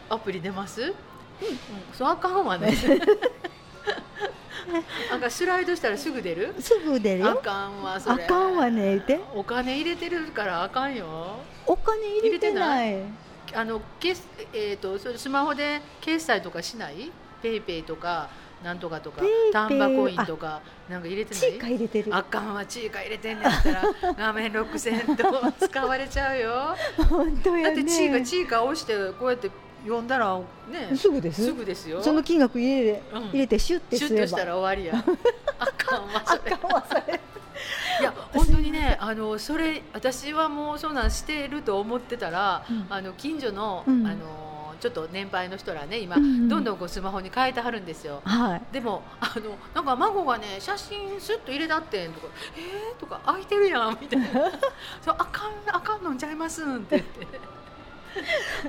[0.10, 0.94] アプリ出ます、うん。
[1.94, 2.74] そうあかんわね。
[5.10, 6.54] なんかスライドしたらすぐ出る？
[6.60, 8.24] すぐ出るあよかんわそれ。
[8.24, 9.04] あかんわね
[9.34, 11.40] お金入れてるからあかんよ。
[11.66, 13.02] お金入れてない
[13.54, 14.22] あの決
[14.54, 17.12] えー、とそれスマホで決済とかしない？
[17.42, 18.30] ペイペイとか
[18.64, 22.16] なんとかとかタンバコインとかなんか入れてチーカない入れてる。
[22.16, 23.84] あかんわチーカ入れてんねんったら
[24.14, 25.24] 画面ロックせんと
[25.60, 26.76] 使われちゃうよ。
[27.10, 29.50] 本当だやねってチーカチーカ押してこうやって
[29.84, 30.40] 読んだら
[30.70, 31.44] ねすぐです。
[31.46, 32.04] すぐですよ。
[32.04, 33.24] その金額入れ,、うん。
[33.30, 34.10] 入れてシュッてすれば。
[34.10, 35.04] シュッとしたら終わりや。
[35.58, 36.52] あかんわそれ。
[36.54, 37.20] あかんわそれ
[38.02, 48.24] いや本当にねあのそれ私はもうそんなんしてると思ってたら、うんあの近所の、うんあのちょっと年配の人らね今、うんうんどんどんこうスマホに変えてはるんですよ。
[48.26, 52.28] はいでもあのなんか孫がね写真スッと入れたってんとか
[52.58, 54.28] 「えー?」とか「開いてるやん」みたいな
[55.06, 57.61] 「そうあかんあかんのんちゃいますん」って言って。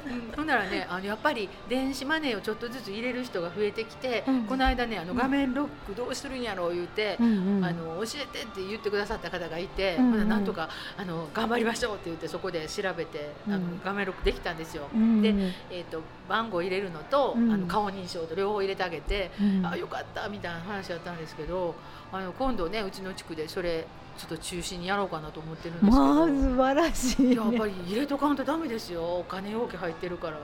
[0.06, 4.42] うん、ほんならねあのやっぱり電子マネーをちょっとずつ入れる人が増えてきて、うん。
[4.44, 7.64] この間ねあの画面ロックどうするんやろう言うて、うんうん。
[7.64, 10.12] あの教えてって言ってくださった方がいて、うんうん。
[10.12, 14.88] ほななんとかあの頑張りましょうって言ってそこで調べて、あのうん画面ロックできたんですよ。
[14.94, 15.34] うんで、
[15.70, 17.52] えー、と番号入れるのと、うん。
[17.52, 19.66] あの顔認証と両方入れてあげて、うん。
[19.66, 21.74] あよかったみたいな話だったんですけど
[22.12, 23.86] あの今度ねうちの地区でそれ
[24.18, 29.02] ちょっと中心にやろうかなと思ってるんですけど、まあ素晴らしい、ね、やっぱり入れとかんとダメですよ。
[29.18, 30.38] お金容器入ってるから。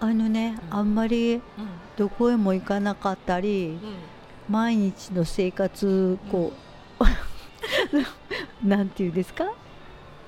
[0.00, 0.78] あのね、うん。
[0.78, 1.42] あんまりうん。
[1.96, 3.94] どこへも行かなかったりうん。
[4.48, 6.52] 毎日の生活こ
[7.00, 9.52] う、 なんていうんですか？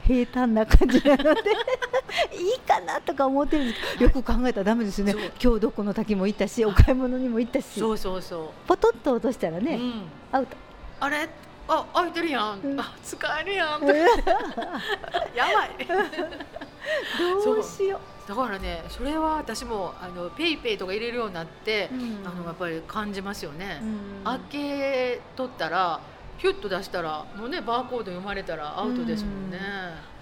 [0.05, 1.41] 平坦な感じなので。
[2.39, 5.15] いいかなとか思ってるんですけどよく考えたらダメですよね。
[5.43, 7.81] 今日どこの滝も行ったしお買い物にも行ったし。
[7.81, 10.57] そうそうそポトッと落としたらう、ね、うん、アウト。
[11.01, 11.29] あれ？
[11.69, 12.81] あ開いてるやん、うん。
[12.81, 13.81] あ使えるやん。
[13.81, 13.93] とか
[15.35, 15.87] やばい。
[17.45, 17.99] どうしよ
[18.29, 22.27] だからねそれは私もあの PayPay とか入れるようになってう、、うん。
[22.27, 24.25] あのやっぱり感じますよね、うん。
[24.25, 26.01] 開け取ったら
[26.39, 29.59] ヒュッと出したらもうねバーコード読まれたらアウトですもんね、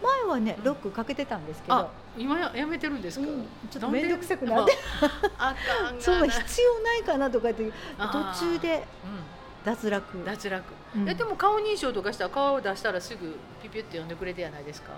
[0.03, 1.75] 前はねロックかけてたんですけど。
[1.75, 1.89] あ
[2.19, 3.49] 今ややめてるんですか、うん。
[3.71, 4.77] ちょっと面倒くさくなって。
[5.99, 14.93] そんな必要ないかなとかって途中でう脱落ん、脱落、うんえでも顔認証とかしたら顔を出したらすぐピピュって呼んでくれてやないですか？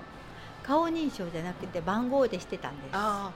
[0.62, 2.88] 顔認証じゃなくて番号でしてたんです。
[2.92, 3.32] ああ。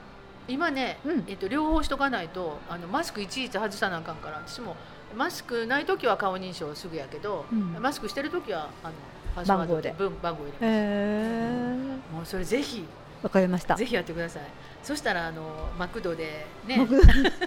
[0.49, 1.25] 今ね、うん。
[1.29, 4.77] えっと、両方しとかないとあのマスクいちいち外さなあかんから私も
[5.15, 7.75] マスクない時は顔認証すぐやけど、うん。
[7.81, 8.95] マスクしてる時はあの
[9.37, 9.93] パスワード番号で。
[9.99, 12.85] 分番号入れます、へえもうそれぜひ
[13.23, 13.75] わかりました。
[13.75, 14.43] ぜひやってください。
[14.83, 16.99] そしたらあのマクドでね僕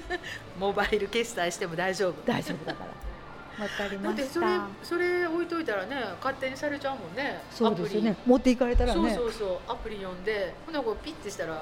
[0.60, 2.22] モバイル決済しても大丈夫。
[2.26, 2.92] 大丈夫だから
[3.68, 4.48] だってそれ
[4.82, 8.16] それ置いといたらね勝手にされちゃうもんねそうですよね。
[8.26, 9.14] ア持っていかれたらね。
[9.14, 11.62] そうそうそうアプリ読んでほなこうピッてしたらあの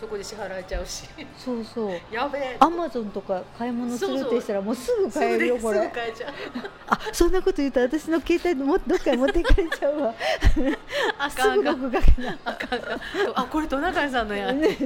[0.00, 1.04] そこで支払えちゃうし。
[1.38, 2.00] そうそう。
[2.12, 2.56] やべえ。
[2.60, 6.32] アマゾンとか買い物するってしたらもうすぐ買えるよこすぐれ買えちゃう。
[6.88, 10.14] あそんなこと言うと私の携帯もどっかに持っていかれちゃうわ。
[10.20, 10.60] す
[11.18, 11.80] あかんあかん。
[11.80, 13.00] ぐ録画けなあかんあかん。
[13.34, 14.76] あこれトナカイさんのやね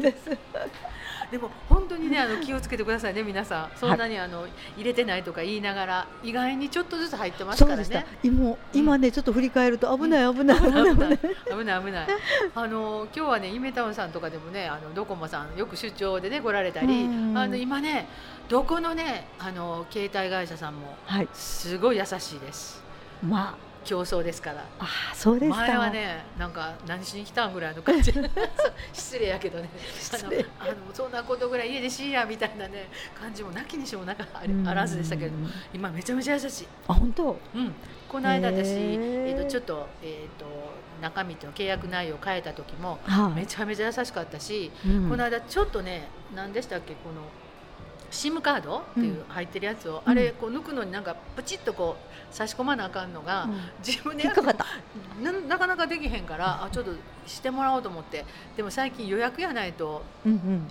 [1.31, 3.71] でも本当にねあの気をつけてくださいね皆さん。
[3.77, 8.07] そんなにあの入れてないとか言いながら意外にちょっとずつ入ってますからね。
[8.23, 11.19] 今今ねちょっと振り返ると危ない危ない危ない危ない。
[11.19, 12.09] 危ない危ない。
[12.55, 17.37] あの今日はねイメタウンさんとかでもねあのどっコモさんよく出張でね来られたり、うん。
[17.37, 18.09] あの今ね
[18.49, 21.29] どこのねあの携帯会社さんもはい。
[21.35, 22.83] すごい優しいです。
[23.23, 23.57] ま
[23.89, 24.61] 競争ですから。
[24.79, 25.57] ああそうですか。
[25.57, 28.13] 前はねなんか何しに来たんぐらいの感じ。
[28.93, 29.71] 失礼やけどね。
[30.13, 30.29] あの
[30.61, 34.27] あのそんなことぐらい家でしいやみたいなね感じもなきにしもなか
[34.67, 36.69] あらずでしたけれどもうん今めちゃめちゃ優しい。
[36.87, 37.41] あ本当？
[37.55, 37.75] うん、
[38.11, 40.45] この間私、えー、とちょっと,、えー、と
[41.01, 43.41] 中身と契約内容を変えた時もはい。
[43.41, 45.09] めちゃめちゃ優しかったし、うん。
[45.09, 47.23] この間ちょっとね何でしたっけこの
[48.11, 53.61] SIM カードっていう入ってるやつを、うんあれこう抜くのになんかプチッとこう差し込まなあかんのが、うん。
[53.85, 54.67] 自分で引っかかった。
[55.23, 56.93] ななかなかできへんからあちょっと
[57.27, 58.25] してもらおうと思って。
[58.57, 60.03] でも最近予約やないと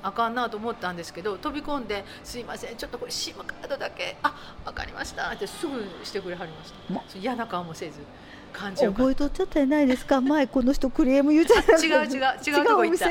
[0.03, 4.17] あかんなと思ったんですけど飛び込んで「すいませんちょっとこれ SIM カードだけ。
[4.23, 4.33] あ
[4.65, 7.99] 分かりました」ってすぐしてくれはりました、嫌な顔もせず
[8.53, 10.21] 感じ覚えとっちゃったじゃないですか。
[10.21, 12.23] 前この人クレーム言うじゃないた違う違う。
[12.45, 13.09] 違うとこ行った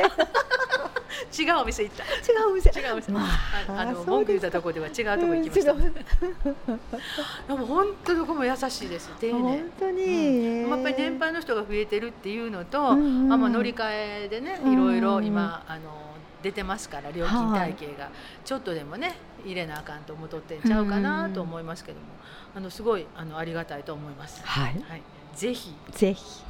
[1.39, 2.05] 違うお店行った。
[2.05, 2.09] 違
[2.45, 2.71] うお店。
[2.71, 5.75] 違うお店、まああの文句言ったとこでは違うとこ行きました、
[7.55, 9.11] でも本当どこも優しいです。
[9.21, 9.41] 丁寧。
[9.41, 10.71] 本当に、うん。
[10.71, 16.07] やっぱり年配の人が増えてるっていうのと、うんうんあまあ乗り換えでねうんいろいろ今あの
[16.43, 18.11] 出てますから料金体系が。
[18.45, 22.07] ちょっとでもね入れなあかんと思っとってんちゃうかなと思いますけども、
[22.55, 24.43] あのすごいあのありがたいと思います。
[24.45, 24.75] はい。
[24.89, 25.03] はい、
[25.35, 25.75] ぜひ。
[25.93, 26.43] ぜひ。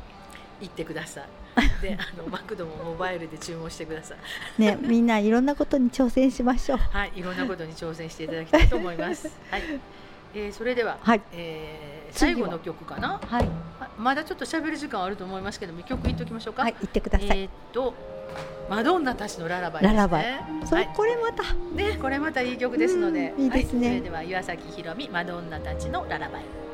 [0.61, 1.25] 行ってください。
[1.81, 4.19] で、あのマクドもモバイルで注文してください。
[4.61, 9.29] ねみんないろんなことに挑戦しましょうはい、いろんなことに挑戦していただきたいと思います。
[9.51, 9.63] はい、
[10.35, 13.21] えーそれでは、はいえー最後の曲かな？
[13.27, 13.49] はい
[13.81, 16.63] あまだちょっと喋る時間あると思いますけども、曲言っておきましょうか。
[16.63, 17.95] はい言ってください、えーっと
[18.69, 19.89] マドンナたちのララバイね。
[19.91, 20.27] ララバイ
[20.65, 21.43] それ、はい、これまた
[21.75, 26.66] ねこれまたいい曲ですので、うんいいですねはい、それでは岩崎宏美マドンナたちのララバイ。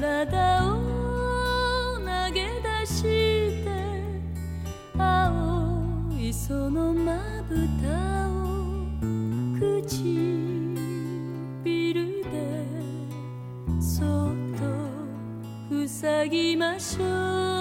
[0.00, 0.70] 体を
[1.98, 2.48] 投げ
[2.80, 3.70] 出して
[4.98, 8.32] 青いそのまぶたを
[9.54, 10.74] 唇
[12.24, 12.26] で
[13.80, 14.06] そっ
[14.58, 14.64] と
[15.86, 17.53] 塞ぎましょう。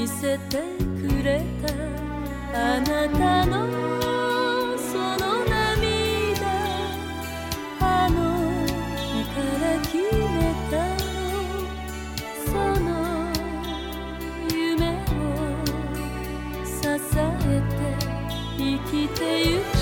[0.00, 1.68] 見せてくれた
[2.54, 3.52] あなたの
[4.78, 6.48] その涙
[7.80, 8.16] あの
[8.96, 8.96] 日
[9.28, 11.04] から決めたの
[12.46, 12.48] そ
[12.80, 12.88] の
[14.50, 15.20] 夢を
[16.64, 17.70] 支えて
[18.56, 19.20] 生きて
[19.50, 19.79] ゆく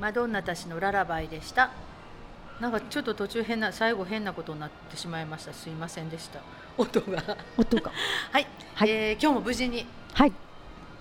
[0.00, 1.70] マドンナたちのララバイでした。
[2.60, 5.52] なんかちょっと途中変な最後変なことになってしまいました。
[5.52, 6.40] すいませんでした。
[6.76, 7.36] 音が。
[7.56, 7.92] 音が。
[8.32, 8.90] はい、はい。
[8.90, 10.32] えー今日も無事にはい。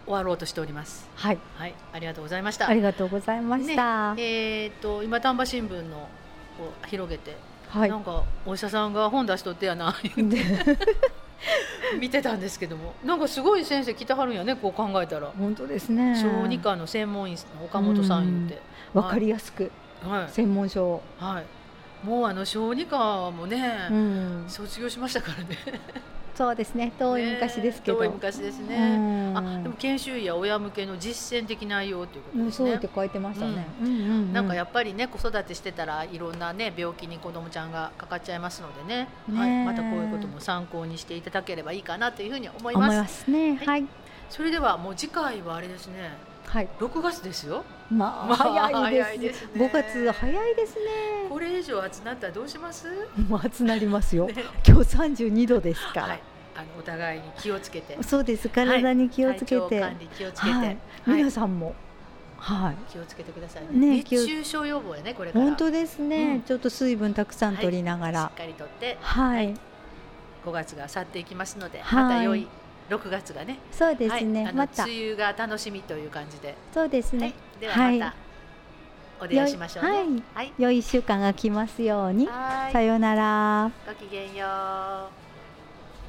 [0.06, 1.10] 終わろうとしております。
[1.16, 1.38] はい。
[1.58, 1.74] はい。
[1.94, 2.68] ありがとうございました。
[2.70, 4.24] ありがとうございました、ね。
[4.24, 6.10] えー、と今丹波新聞のを
[6.88, 7.36] 広げて、
[7.70, 7.90] はい。
[7.90, 9.96] なんかお医者さんが本出しとってやな
[12.00, 12.94] 見てたんですけども。
[13.04, 15.28] なんかすごい先生来てはるんやねこう考えたら。
[15.38, 16.16] 本当ですね。
[16.16, 18.62] 小児科の専門医の岡本さん言って、
[18.94, 19.72] わかりやすく
[20.02, 20.30] はい。
[20.30, 24.46] 専門書はい、もうあの小児科もね、うん。
[24.48, 25.58] 卒業しましたからね。
[26.36, 26.92] そうですね。
[27.00, 28.80] 遠い昔ですけど、ね遠い昔ですね、う
[29.32, 29.38] ん。
[29.38, 32.70] あでも研修医や親向けの実践的内容ということうんですね。
[32.70, 33.88] そうって書いてましたね、うん。
[33.88, 39.08] うんうんなんかやっぱりね子育てしてたらいろんなね病気に子どもちゃんがかかっちゃいますのでね。
[39.28, 42.86] ねはい、またこういうことも参考にしていただければいいかなというふうに思います。
[42.86, 43.56] 思いますね。
[43.56, 43.66] はい。
[43.66, 43.86] はい。
[44.30, 46.12] それではもう次回はあれですね
[46.48, 46.68] はい。
[46.80, 47.64] 6月ですよ。
[47.92, 48.36] まあまあ
[48.72, 49.52] 早いです,、早いですね。
[49.56, 50.82] 5月早いですね。
[51.30, 52.88] これ以上暑なったらどうします？
[53.28, 54.34] もう暑なりますよ、ね。
[54.66, 56.22] 今日32度ですから、はい。
[56.56, 58.02] あのお互いに気をつけて。
[58.02, 58.50] そうです。
[58.50, 60.66] 体に気をつけて、体調管理気をつけて、はい。
[60.66, 60.78] はい。
[61.08, 61.76] 皆さんも。
[62.38, 62.76] はい。
[62.92, 63.88] 気をつけてくださいね。
[63.88, 65.46] ね熱中症予防やねこれから。
[65.46, 66.42] 本当ですね、うん。
[66.44, 68.22] ちょっと水分たくさん取りながら。
[68.22, 68.98] しっかりとって。
[69.02, 69.54] はい、
[70.46, 72.04] 5月が去っていきますので、はい。
[72.04, 72.48] また良い
[72.90, 73.60] 6月がね。
[73.72, 74.84] そうですね、はい、また。
[74.84, 78.16] 梅雨が楽しみという感じで、そうですね、はい、ではまた
[79.20, 79.92] お出会いしましょうね。
[79.92, 80.24] はい。
[80.34, 80.54] はい。
[80.58, 82.74] 良い一週間が来ますように、はい。
[82.74, 83.72] さようなら。
[83.86, 84.48] ごきげんよ
[85.24, 85.27] う